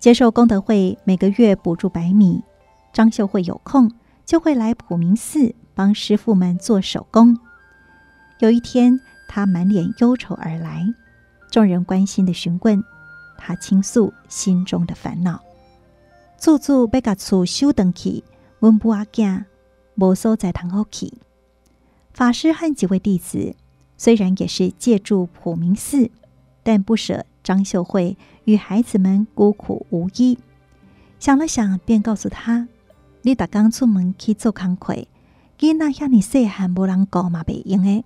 [0.00, 2.42] 接受功德会每个月补助百米。
[2.94, 3.92] 张秀惠有空
[4.24, 7.38] 就会来普明寺帮师父们做手工。
[8.38, 10.86] 有一天，他满脸忧愁而来，
[11.50, 12.82] 众人关心的询问，
[13.36, 15.42] 他倾诉心中的烦恼。
[16.44, 18.22] 祖祖要甲厝修登去，
[18.58, 19.44] 阮母仔囝
[19.94, 21.10] 无所在通好去。
[22.12, 23.56] 法师和几位弟子
[23.96, 26.10] 虽然也是借住普明寺，
[26.62, 30.38] 但不舍张秀慧与孩子们孤苦无依。
[31.18, 32.68] 想了想，便告诉他
[33.24, 34.92] ：“你逐工出门去做工课，
[35.58, 38.04] 囡仔遐尔细汉，无人顾嘛袂用诶。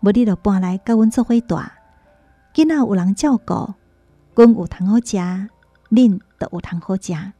[0.00, 1.54] 无你就搬来甲阮做伙住，
[2.54, 3.74] 囡仔有人照顾，
[4.34, 5.18] 阮有通好食，
[5.90, 7.32] 恁都有通好食。”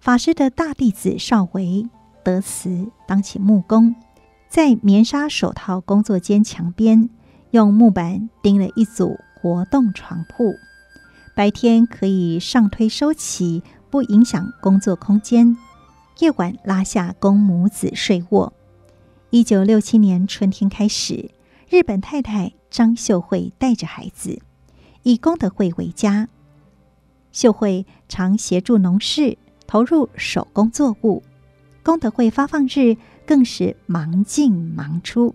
[0.00, 1.86] 法师的大弟子少维
[2.24, 3.94] 得慈当起木工。
[4.48, 7.10] 在棉纱手套工作间墙边，
[7.50, 10.54] 用木板钉了一组活动床铺，
[11.34, 15.56] 白天可以上推收起，不影响工作空间；
[16.20, 18.52] 夜晚拉下供母子睡卧。
[19.30, 21.32] 一九六七年春天开始，
[21.68, 24.40] 日本太太张秀慧带着孩子，
[25.02, 26.28] 以功德会为家。
[27.36, 31.22] 秀慧常协助农事，投入手工作物。
[31.82, 32.96] 功德会发放日，
[33.26, 35.34] 更是忙进忙出，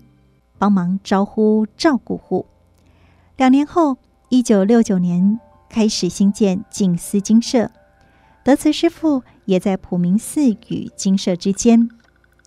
[0.58, 2.48] 帮忙招呼照顾户。
[3.38, 7.70] 两年后，一九六九年开始兴建静思精舍，
[8.44, 11.88] 德慈师父也在普明寺与精舍之间，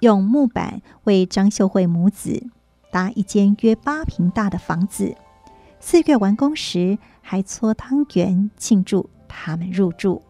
[0.00, 2.48] 用木板为张秀慧母子
[2.90, 5.14] 搭一间约八坪大的房子。
[5.78, 10.22] 四月完工时，还搓汤圆庆祝他们入住。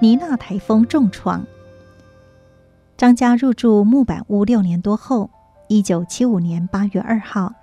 [0.00, 1.44] 尼娜台风重创
[2.96, 5.30] 张家入住木板屋六年多后，
[5.68, 7.54] 一九七五年八月二号，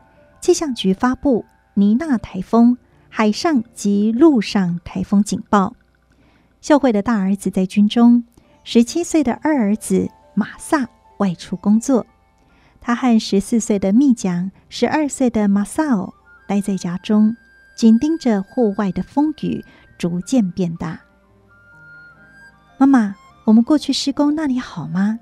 [0.42, 1.46] 气象局发布
[1.76, 2.78] 尼娜台风
[3.10, 5.76] 海上及陆上台风警报。
[6.60, 8.26] 秀慧的大儿子在军中，
[8.64, 12.06] 十七岁的二儿子马萨外出工作，
[12.82, 16.14] 他和十四岁的蜜酱、十二岁的马萨奥
[16.48, 17.36] 待在家中，
[17.76, 19.64] 紧盯着户外的风雨
[19.98, 21.02] 逐渐变大。
[22.78, 25.20] 妈妈，我们过去施工那里好吗？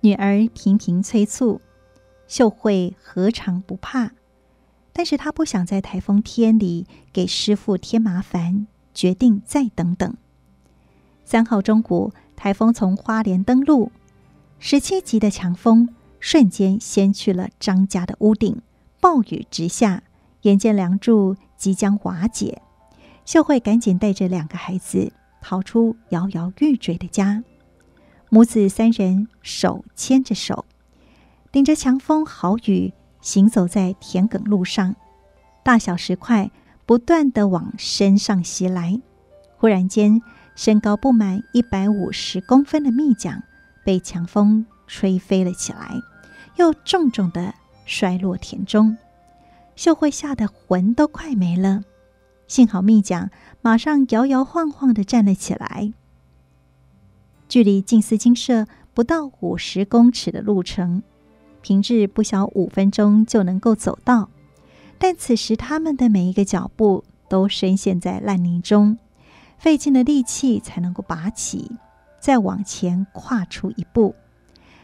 [0.00, 1.60] 女儿频频催促。
[2.28, 4.12] 秀慧何尝不怕？
[4.92, 10.14] 但是她不想在台风天里给师傅添麻烦，决定再等等。
[11.24, 13.92] 三号中午，台风从花莲登陆，
[14.64, 15.88] 十七级的强风
[16.20, 18.62] 瞬间掀去了张家的屋顶，
[19.00, 20.04] 暴雨直下，
[20.42, 22.62] 眼见梁柱即将瓦解，
[23.24, 25.12] 秀慧赶紧带着两个孩子。
[25.40, 27.42] 逃出摇摇欲坠的家，
[28.28, 30.64] 母子三人手牵着手，
[31.50, 34.94] 顶着强风豪雨，行走在田埂路上。
[35.64, 36.52] 大小石块
[36.86, 39.00] 不断地往身上袭来。
[39.56, 40.22] 忽然间，
[40.54, 43.42] 身高不满一百五十公分的蜜酱
[43.84, 45.94] 被强风吹飞了起来，
[46.56, 48.96] 又重重的摔落田中。
[49.74, 51.82] 秀慧吓得魂都快没了。
[52.46, 53.30] 幸好蜜酱
[53.62, 55.92] 马上摇摇晃晃地站了起来。
[57.48, 61.02] 距离静思精舍不到五十公尺的路程，
[61.62, 64.28] 平日不消五分钟就能够走到，
[64.98, 68.98] 但此时他们的每一个脚步都深陷在烂泥中，
[69.58, 71.72] 费尽了力气才能够拔起，
[72.22, 74.14] 再往前跨出一步，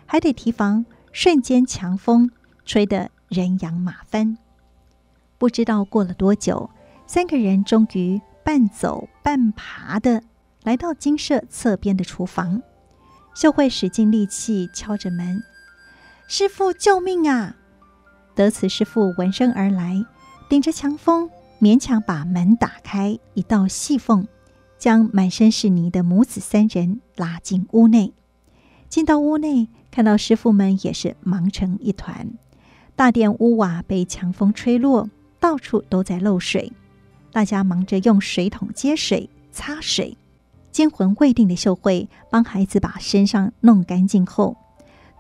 [0.07, 2.33] 还得提防瞬间强风
[2.64, 4.37] 吹得人仰马翻。
[5.38, 6.68] 不知道过了多久。
[7.07, 10.22] 三个人终于半走半爬的
[10.62, 12.61] 来到精舍侧边的厨房。
[13.35, 15.42] 秀慧使尽力气敲着门
[16.29, 17.57] ：“师傅，救命啊！”
[18.37, 20.05] 德慈师傅闻声而来，
[20.51, 24.29] 顶着强风，勉强把门打开一道细缝，
[24.79, 28.12] 将满身是泥的母子三人拉进屋内。
[28.88, 32.31] 进到屋内，看到师傅们也是忙成一团，
[32.97, 36.72] 大殿屋瓦被强风吹落，到处都在漏水。
[37.31, 40.16] 大家忙着用水桶接水、擦水，
[40.70, 44.57] 惊魂未定的秀慧帮孩子把身上弄干净后，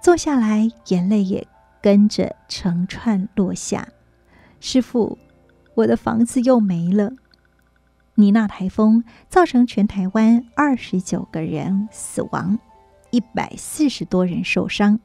[0.02, 1.46] 坐下来，眼泪也
[1.82, 3.86] 跟着成串落下。
[4.60, 5.18] 师傅，
[5.74, 7.12] 我的房子又没了。
[8.18, 12.58] 尼娜台风造成全台湾二十九个人死亡，
[13.12, 14.98] 一百四十多人受伤，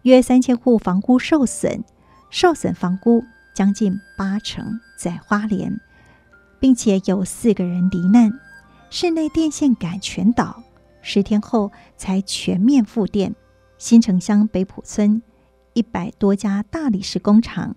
[0.00, 1.82] 约三千户房屋受损，
[2.30, 3.22] 受损房屋
[3.54, 5.78] 将近八成在花莲。
[6.58, 8.32] 并且有四个人罹难，
[8.88, 10.62] 室内电线杆全倒，
[11.02, 13.34] 十天后才全面复电。
[13.76, 15.20] 新城乡北埔村
[15.74, 17.76] 一百多家大理石工厂，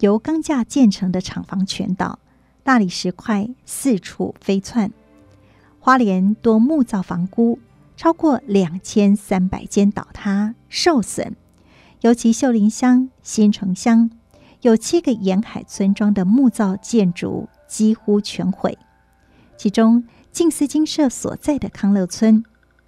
[0.00, 2.18] 由钢架建成的厂房全倒，
[2.66, 4.90] 大理石块四处飞窜。
[5.78, 7.60] 花莲多木造房屋
[7.96, 11.36] 超过两千三百间倒塌受损，
[12.00, 14.10] 尤其秀林乡、新城乡
[14.62, 18.76] 有七个沿海村庄的木造建筑几乎全毁，
[19.56, 20.02] 其中
[20.32, 22.44] 静思精舍所在的康乐村，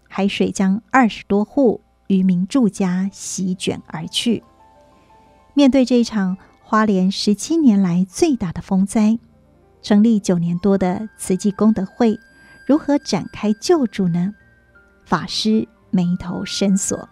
[0.08, 4.42] 海水将二十多户渔民住家席卷而去。
[5.54, 9.20] 面对这一场花莲十七年来最大的风灾，
[9.82, 12.18] 成立九年多的慈济功德会
[12.66, 14.34] 如何展开救助呢？
[15.04, 17.08] 法师眉头深锁。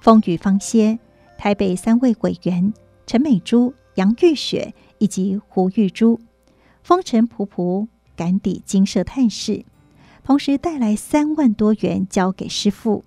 [0.00, 0.98] 风雨方歇，
[1.38, 2.72] 台北三位委员
[3.06, 6.18] 陈美珠、杨玉雪以及胡玉珠，
[6.82, 7.86] 风尘仆仆
[8.16, 9.64] 赶抵金舍探视，
[10.24, 13.04] 同时带来三万多元交给师父。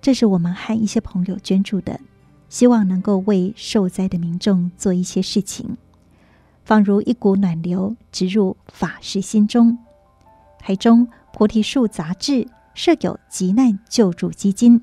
[0.00, 2.00] 这是我们和一些朋友捐助的，
[2.48, 5.76] 希望能够为受灾的民众做一些事情，
[6.70, 9.76] 仿如一股暖流直入法师心中。
[10.60, 14.80] 台中菩提树杂志设有急难救助基金。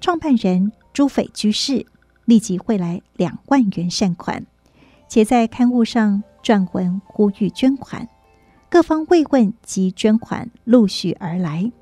[0.00, 1.84] 创办人朱斐居士
[2.26, 4.46] 立即汇来两万元善款，
[5.08, 8.08] 且在刊物上撰文呼吁捐款。
[8.70, 11.72] 各方慰问及捐款陆续而来，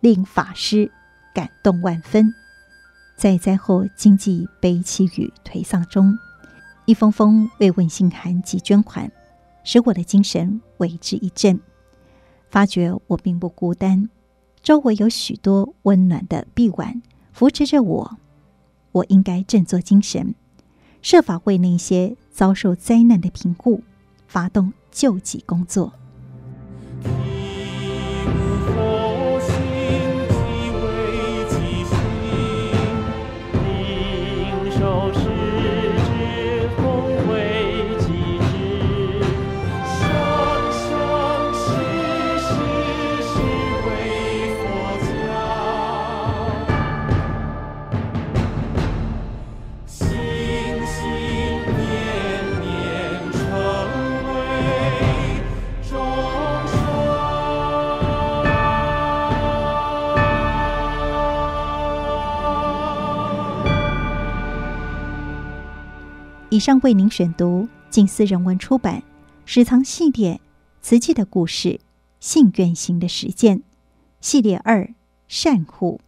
[0.00, 0.92] 令法师
[1.34, 2.34] 感动万分。
[3.16, 6.18] 在灾后经济悲凄与颓丧中，
[6.90, 9.12] 一封封慰问信函及捐款，
[9.62, 11.60] 使我的精神为之一振，
[12.48, 14.08] 发觉我并不孤单，
[14.60, 17.00] 周围有许多温暖的臂弯。
[17.32, 18.18] 扶持着我，
[18.90, 20.34] 我应该振作精神，
[21.00, 23.84] 设法为那些遭受灾难的贫户
[24.26, 25.92] 发动救济工作。
[66.60, 69.00] 上为您选读静思人文出版
[69.46, 70.34] 《史藏系列》
[70.82, 71.80] 瓷器的故事，
[72.20, 73.62] 信愿行的实践
[74.20, 74.92] 系列二
[75.26, 76.00] 善护。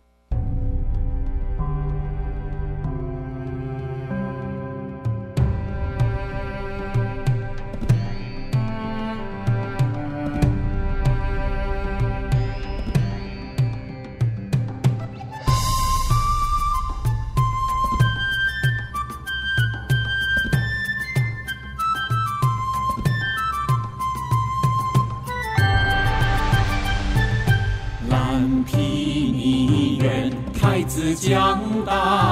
[31.22, 31.56] 强
[31.86, 32.31] 大。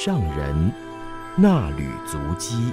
[0.00, 0.72] 上人
[1.34, 2.72] 那履足迹。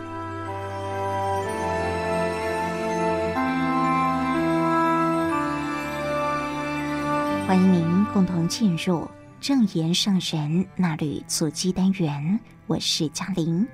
[7.47, 9.09] 欢迎您共同进入
[9.41, 13.67] 正言上人那履足迹单元，我是嘉玲。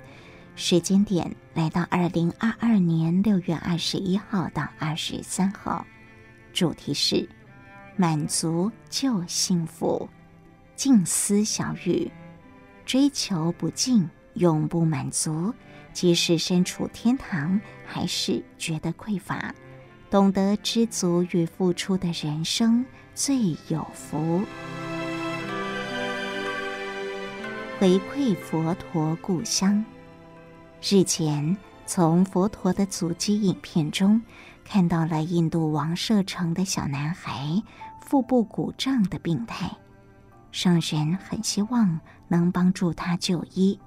[0.56, 5.84] 时间点来到二零二二年六月二十一号到二十三号，
[6.54, 7.28] 主题是
[7.96, 10.08] 满足就幸福，
[10.74, 12.10] 静思小语。
[12.84, 15.52] 追求不尽，永不满足。
[15.92, 19.54] 即使身处天堂，还是觉得匮乏。
[20.10, 24.42] 懂得知足与付出的人生最有福。
[27.78, 29.84] 回馈佛陀故乡。
[30.82, 31.56] 日前，
[31.86, 34.20] 从佛陀的足迹影片中，
[34.64, 37.62] 看到了印度王舍城的小男孩
[38.00, 39.70] 腹部鼓胀的病态。
[40.52, 41.98] 上神很希望
[42.28, 43.80] 能帮助他就医，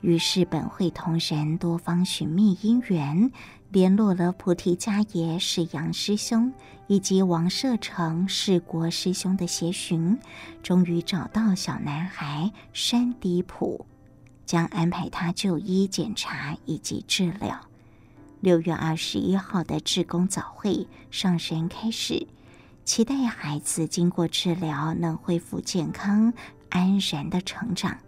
[0.00, 3.30] 于是本会同仁多方寻觅因缘，
[3.70, 6.52] 联络了菩提迦耶释扬师兄
[6.86, 10.16] 以及王舍城释国师兄的协寻，
[10.62, 13.84] 终于找到小男孩山迪普，
[14.44, 17.60] 将安排他就医检查以及治疗。
[18.40, 22.28] 六月二十一号的志工早会，上神开始。
[22.86, 26.32] 期待孩子经过治疗能恢复健康、
[26.68, 27.98] 安然的成长，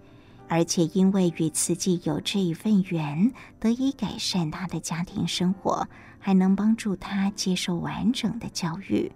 [0.47, 5.85] 而且因为与慈济有这一份缘，得以改善他的家庭生活，
[6.21, 9.11] 还能帮助他接受完整的教育。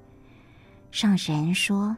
[0.91, 1.97] 上人说：“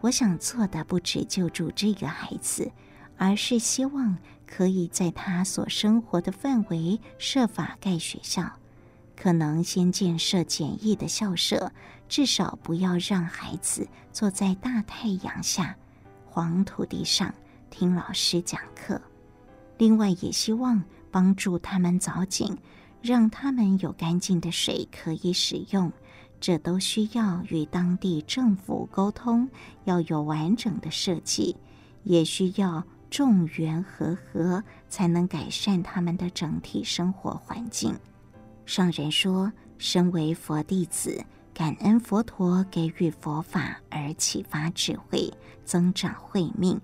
[0.00, 2.70] 我想做的不止救助这个孩子，
[3.16, 8.48] 而是希望可以在他所生活的范围设法盖学校。”
[9.14, 11.70] 可能先建设简易的校舍，
[12.12, 15.74] 至少不要让孩子坐在大太阳下、
[16.26, 17.34] 黄土地上
[17.70, 19.00] 听老师讲课。
[19.78, 22.54] 另外，也希望帮助他们凿井，
[23.00, 25.90] 让他们有干净的水可以使用。
[26.38, 29.48] 这都需要与当地政府沟通，
[29.84, 31.56] 要有完整的设计，
[32.02, 37.98] 也需要众缘和合，才能改善他们的整体生活环境。
[38.66, 41.24] 上人说：“身为佛弟子，
[41.54, 45.32] 感恩佛陀给予佛法而启发智慧，
[45.64, 46.80] 增长慧命，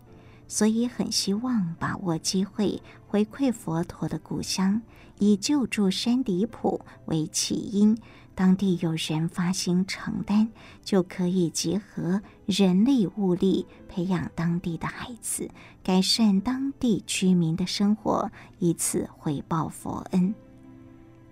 [0.46, 4.82] 所以很希望把握机会回馈佛陀的故乡，
[5.18, 7.96] 以救助山迪普为起因。
[8.34, 10.48] 当地有人发心承担，
[10.84, 15.50] 就可以结合人力物力，培养当地的孩子，
[15.82, 20.32] 改善当地居民的生活，以此回报佛恩。”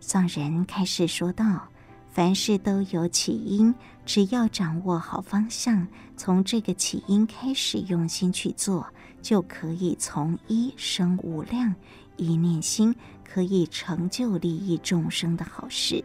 [0.01, 1.69] 上人开始说道
[2.17, 3.75] ：“凡事都有起因，
[4.07, 5.87] 只要掌握好方向，
[6.17, 8.87] 从这个起因开始用心去做，
[9.21, 11.75] 就可以从一生无量，
[12.17, 16.03] 一念心可以成就利益众生的好事。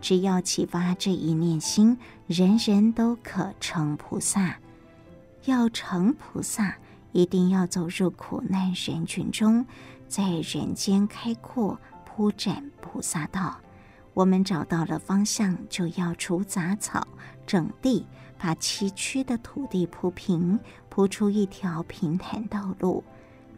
[0.00, 1.96] 只要启发这一念心，
[2.26, 4.56] 人人都可成菩萨。
[5.44, 6.76] 要成菩萨，
[7.12, 9.64] 一定要走入苦难人群中，
[10.08, 13.58] 在人间开阔。”铺展菩萨道，
[14.14, 17.06] 我们找到了方向，就要除杂草、
[17.46, 18.06] 整地，
[18.38, 20.58] 把崎岖的土地铺平，
[20.88, 23.02] 铺出一条平坦道路。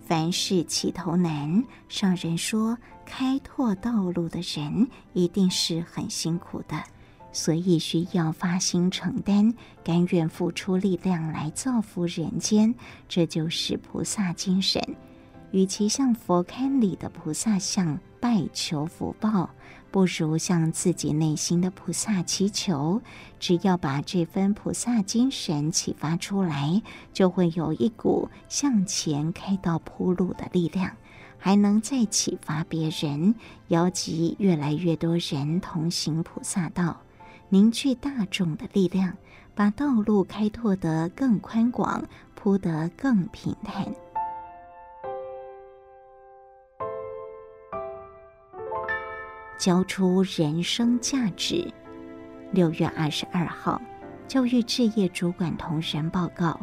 [0.07, 2.77] 凡事起头难，上人说，
[3.07, 6.83] 开拓道路的人一定是很辛苦的，
[7.33, 12.75] 所以需要发心承担，甘愿付出力量来造福人间，
[13.09, 14.81] 这就是菩萨精神。
[15.53, 19.49] 与其向佛龛里的菩萨像拜求福报，
[19.95, 23.01] 不如向自己内心的菩萨祈求。
[23.39, 26.83] 只要把这份菩萨精神启发出来，
[27.13, 30.97] 就会有一股向前开道铺路的力量，
[31.39, 33.37] 还能再启发别人，
[33.69, 37.01] 邀集越来越多人同行菩萨道，
[37.49, 39.17] 凝聚大众的力量，
[39.55, 42.03] 把道路开拓得更宽广，
[42.35, 43.95] 铺得更平坦。
[49.59, 51.73] 交出人生价值。
[52.53, 53.81] 六月二十二号，
[54.29, 56.61] 教育置业主管同仁报告，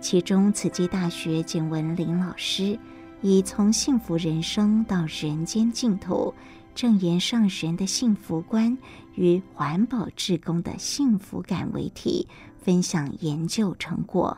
[0.00, 2.78] 其中慈济大学简文林老师
[3.20, 6.32] 以从幸福人生到人间净土，
[6.74, 8.76] 正言上人的幸福观
[9.14, 12.26] 与环保志工的幸福感为题，
[12.58, 14.36] 分享研究成果。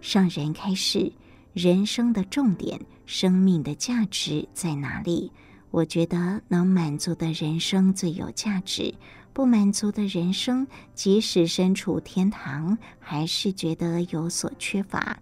[0.00, 1.12] 上人开示：
[1.52, 5.32] 人生的重点，生命的价值在哪里？
[5.70, 8.94] 我觉得能满足的人生最有价值。
[9.32, 15.18] 不满足的人生，即使身处天堂，还是觉得有所缺乏。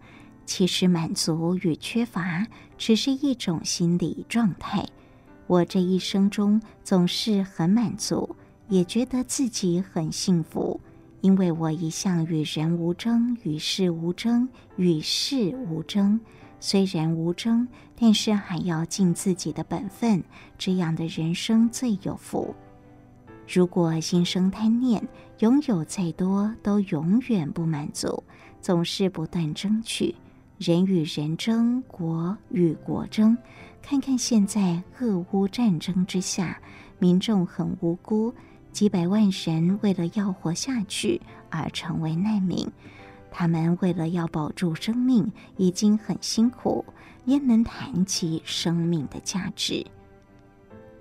[0.47, 2.47] 其实，满足与缺乏
[2.79, 4.87] 只是一种心理状态。
[5.47, 8.37] 我这一生中总是很满足，
[8.69, 10.81] 也觉得自己很幸福，
[11.21, 16.19] 因为我一向与人无争，与事无争，与事无争。
[16.59, 17.69] 虽然无争，
[17.99, 20.23] 但是还要尽自己的本分，
[20.59, 22.55] 这样的人生最有福。
[23.49, 25.03] 如果心生贪念，
[25.39, 28.23] 拥有再多都永远不满足，
[28.61, 30.15] 总是不断争取，
[30.59, 33.37] 人与人争，国与国争。
[33.81, 36.61] 看看现在俄乌战争之下，
[36.99, 38.35] 民众很无辜，
[38.73, 42.69] 几百万人为了要活下去而成为难民，
[43.31, 46.85] 他们为了要保住生命，已经很辛苦，
[47.27, 49.85] 焉能谈及生命的价值？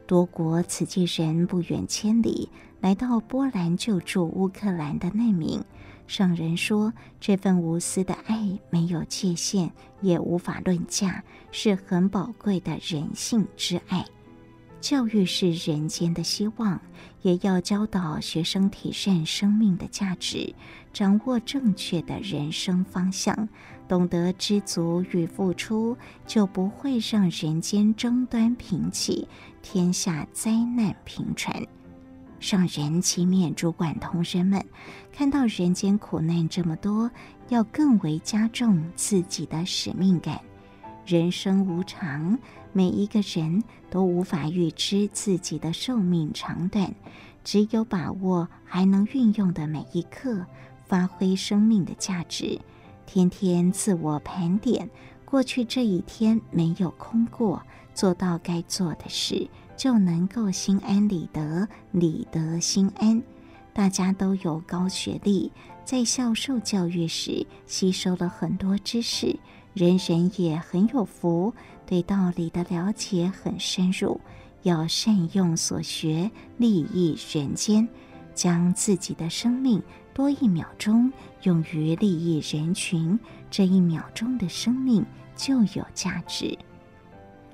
[0.07, 2.49] 多国慈济人不远千里
[2.79, 5.63] 来到波兰救助乌克兰的难民，
[6.05, 9.71] 上人说：“这份无私的爱没有界限，
[10.01, 14.05] 也无法论价，是很宝贵的人性之爱。
[14.79, 16.79] 教育是人间的希望，
[17.23, 20.53] 也要教导学生体认生命的价值，
[20.93, 23.49] 掌握正确的人生方向。”
[23.87, 29.27] 懂得知足与付出，就不会让人间争端频起，
[29.61, 31.61] 天下灾难频传。
[32.39, 34.63] 上人期勉主管同仁们，
[35.11, 37.09] 看到人间苦难这么多，
[37.49, 40.39] 要更为加重自己的使命感。
[41.05, 42.37] 人生无常，
[42.73, 46.93] 每一个人都无法预知自己的寿命长短，
[47.43, 50.43] 只有把握还能运用的每一刻，
[50.85, 52.59] 发挥生命的价值。
[53.05, 54.89] 天天自我盘点，
[55.23, 57.61] 过去这一天没有空过，
[57.93, 59.47] 做到该做的事，
[59.77, 63.21] 就能够心安理得，理得心安。
[63.73, 65.51] 大家都有高学历，
[65.83, 69.37] 在校受教育时吸收了很多知识，
[69.73, 71.53] 人人也很有福，
[71.85, 74.19] 对道理的了解很深入。
[74.63, 77.87] 要善用所学，利益人间，
[78.33, 79.81] 将自己的生命。
[80.13, 81.11] 多一秒钟
[81.45, 83.17] 用于利益人群，
[83.49, 86.57] 这一秒钟的生命就有价值。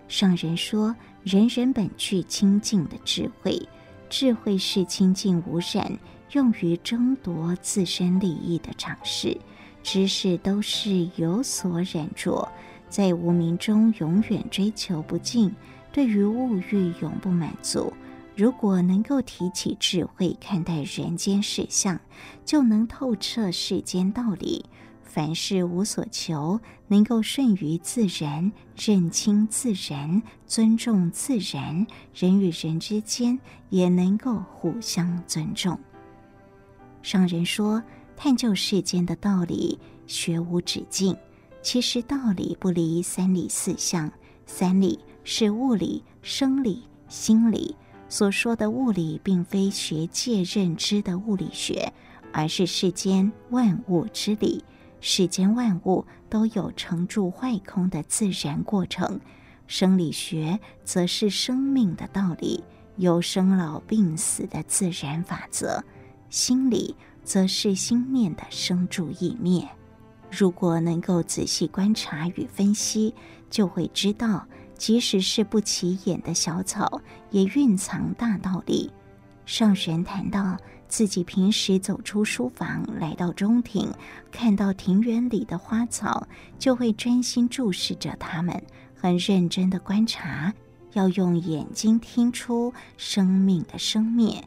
[0.07, 3.61] 上人说：“人人本具清净的智慧，
[4.09, 5.99] 智慧是清净无染，
[6.31, 9.37] 用于争夺自身利益的常识。
[9.83, 12.47] 知识都是有所染着，
[12.87, 15.53] 在无明中永远追求不尽，
[15.91, 17.91] 对于物欲永不满足。”
[18.35, 21.99] 如果能够提起智慧看待人间事相，
[22.45, 24.65] 就能透彻世间道理。
[25.03, 26.57] 凡事无所求，
[26.87, 33.37] 能够顺于自然，认清自然，尊重自然，人与人之间
[33.69, 35.77] 也能够互相尊重。
[37.01, 37.83] 上人说
[38.15, 39.77] ：“探究世间的道理，
[40.07, 41.13] 学无止境。
[41.61, 44.09] 其实道理不离三理四象，
[44.45, 47.75] 三理是物理、生理、心理。”
[48.11, 51.93] 所说的物理，并非学界认知的物理学，
[52.33, 54.65] 而是世间万物之理。
[54.99, 59.17] 世间万物都有成住坏空的自然过程。
[59.65, 62.61] 生理学则是生命的道理，
[62.97, 65.81] 有生老病死的自然法则。
[66.29, 66.93] 心理
[67.23, 69.65] 则是心念的生住异灭。
[70.29, 73.15] 如果能够仔细观察与分析，
[73.49, 74.45] 就会知道。
[74.81, 78.91] 即使是不起眼的小草，也蕴藏大道理。
[79.45, 80.57] 上人谈到
[80.87, 83.87] 自己平时走出书房，来到中庭，
[84.31, 86.27] 看到庭园里的花草，
[86.57, 88.59] 就会专心注视着它们，
[88.95, 90.51] 很认真的观察，
[90.93, 94.43] 要用眼睛听出生命的生灭。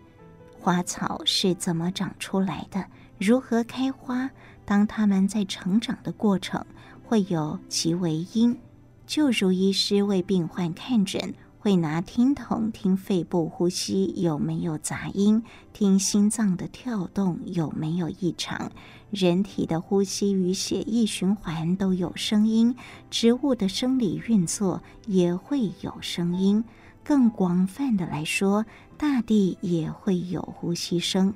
[0.59, 2.85] 花草是怎么长出来的？
[3.21, 4.29] 如何开花？
[4.65, 6.67] 当它们在成长的过程，
[7.05, 8.59] 会有其为因。
[9.07, 15.43] 就如医师为病患看诊，会拿听筒听肺部呼吸有没有杂音，
[15.73, 18.73] 听心脏的跳动有没有异常，
[19.11, 22.75] 人体的呼吸与血液循环都有声音，
[23.11, 26.65] 植物的生理运作也会有声音。
[27.03, 28.65] 更广泛的来说，
[28.97, 31.35] 大地也会有呼吸声。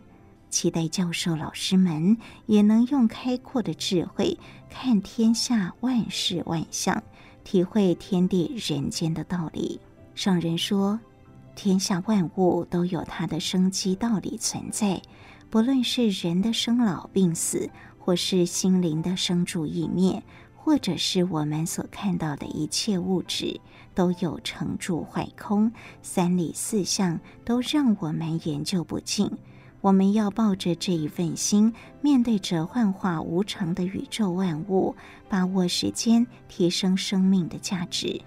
[0.51, 2.17] 期待教授老师们
[2.47, 4.39] 也能用开阔的智慧
[4.71, 7.03] 看天下万事万象，
[7.51, 9.81] 体会天地人间的道理。
[10.15, 11.01] 上人说，
[11.57, 15.01] 天下万物都有它的生机道理存在，
[15.49, 20.23] 不论是人的生老病死，或是心灵的生住异灭，
[20.57, 23.59] 或者是我们所看到的一切物质，
[23.95, 25.73] 都有成住坏空，
[26.03, 29.31] 三理四象都让我们研究不尽。
[29.89, 31.73] 我们要抱着这一份心，
[32.03, 34.95] 面对着幻化无常的宇宙万物，
[35.31, 38.21] 把握时间，提升生命的价值。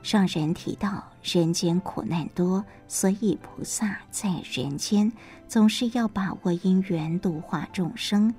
[0.00, 5.12] 上人提到，人间苦难多，所以菩萨在人间
[5.48, 8.32] 总是要把握因缘度化众生。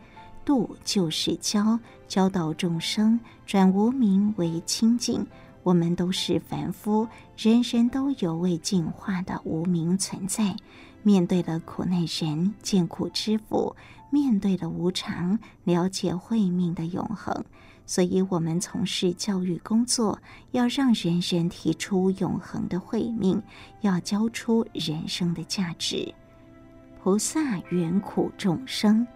[0.45, 1.77] 度就是教，
[2.07, 5.27] 教导众生转无明为清净。
[5.63, 7.05] 我们都是凡夫，
[7.35, 10.55] 人人都有未净化的无明存在。
[11.03, 13.75] 面对了苦难人，见苦知福；
[14.09, 17.45] 面对了无常，了解慧命的永恒。
[17.85, 20.19] 所以，我们从事教育工作，
[20.51, 23.41] 要让人人提出永恒的慧命，
[23.81, 26.13] 要教出人生的价值。
[27.01, 29.07] 菩萨缘苦众生。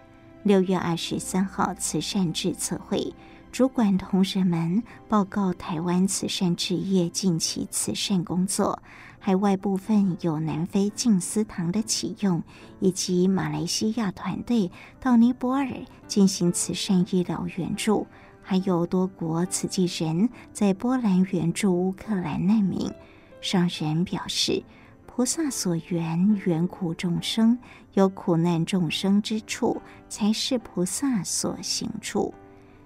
[0.41, 3.13] 六月二十三号慈善致测会。
[3.51, 8.81] 主管同仁们报告台湾慈善志业近期慈善工作，
[9.25, 12.43] 海外部分有南非净思堂的启用，
[12.81, 14.69] 以及马来西亚团队
[14.99, 15.65] 到尼泊尔
[16.07, 18.05] 进行慈善医疗援助，
[18.41, 22.91] 还有多国慈济人在波兰援助乌克兰难民。
[23.39, 24.61] 上人表示，
[25.05, 27.57] 菩萨所缘缘苦众生，
[27.93, 32.33] 有苦难众生之处，才是菩萨所行处。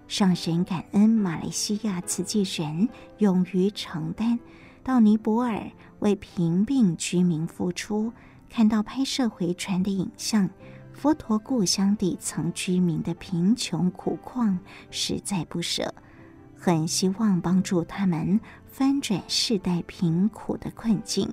[0.08, 4.38] 上人感恩马来西亚慈济人勇于承担，
[4.84, 5.64] 到尼泊尔
[6.00, 8.12] 为贫病居民付出，
[8.50, 10.50] 看到拍摄回传的影像，
[10.93, 14.58] 佛陀故乡底层居民的贫穷苦况，
[14.89, 15.93] 实在不舍，
[16.56, 21.32] 很希望帮助他们翻转世代贫苦的困境，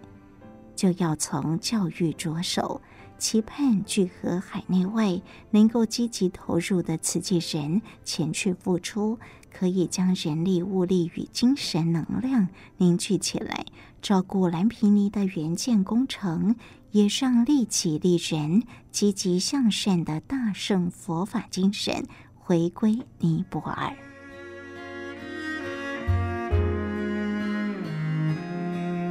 [0.74, 2.80] 就要从教育着手。
[3.16, 9.18] 期盼聚合海内外能够积极投入的慈济人前去付出，
[9.50, 13.64] 可以将人力、物力与精神能量凝聚起来，
[14.04, 16.56] 照顾蓝皮尼的援建工程，
[16.90, 23.96] 也让利己利人、积极向善的大圣佛法精神回归尼泊尔。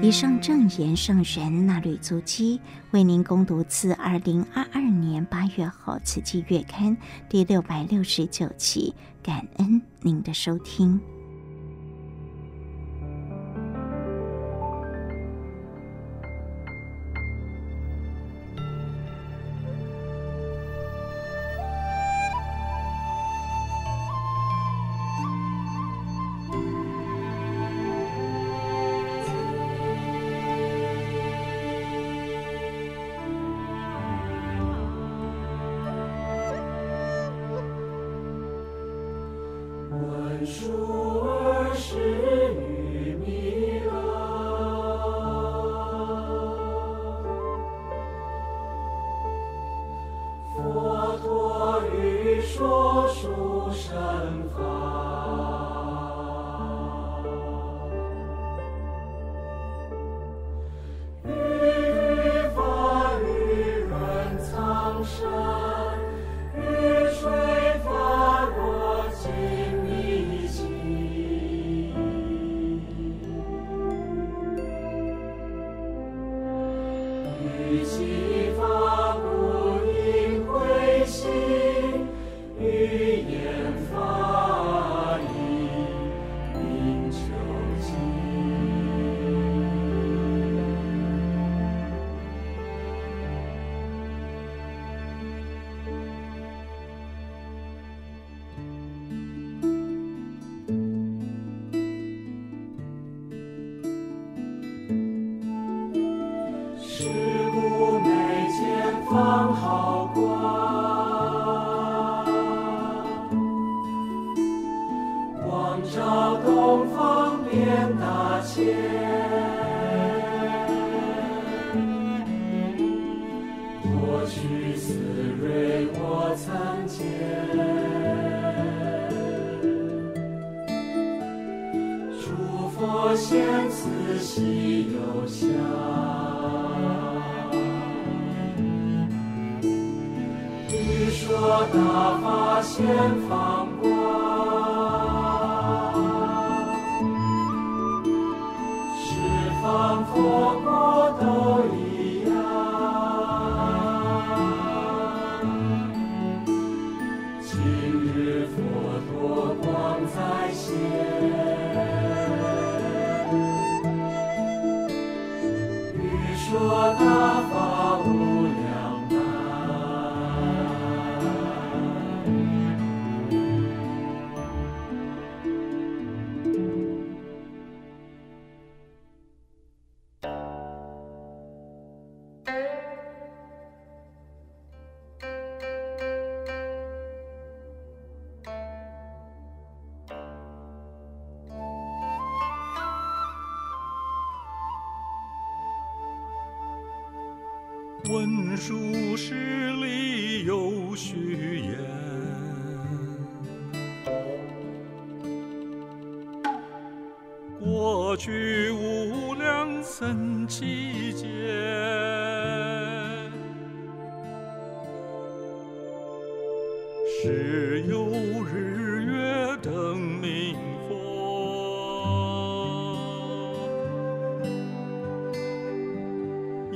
[0.04, 6.96] 以上正言上人那履足迹，为您攻读自二零二二年八月号《慈济月刊》
[7.28, 11.02] 第六百六十九期，感恩您的收听。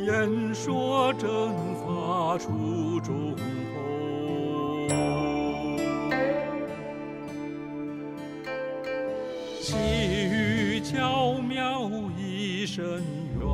[0.07, 3.41] 言说蒸法出中国，
[9.59, 9.75] 细
[10.31, 12.85] 雨缥缈一声
[13.37, 13.45] 愿。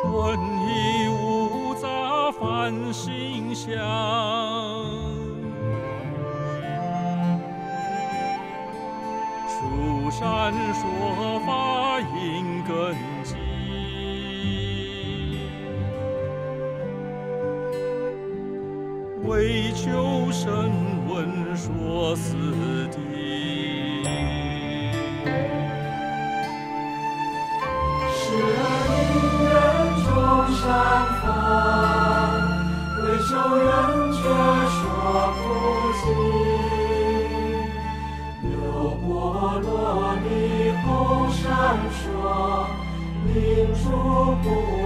[0.00, 4.01] 春意无杂，繁星香。
[19.92, 20.50] 有神
[21.06, 22.96] 闻说四地。
[28.10, 28.22] 时
[28.56, 28.64] 而
[29.04, 29.44] 隐
[30.02, 30.08] 众
[30.56, 30.64] 山
[31.20, 31.22] 房
[32.96, 33.68] 回首人
[34.14, 34.18] 却
[34.72, 34.80] 说
[35.36, 35.40] 不
[36.00, 36.02] 尽
[38.48, 38.50] 牛
[39.02, 39.06] 波
[39.60, 39.68] 罗
[40.22, 40.26] 蜜
[40.82, 40.86] 红
[41.30, 41.40] 闪
[41.92, 42.02] 烁
[43.26, 43.30] 明
[43.74, 43.84] 珠
[44.42, 44.81] 不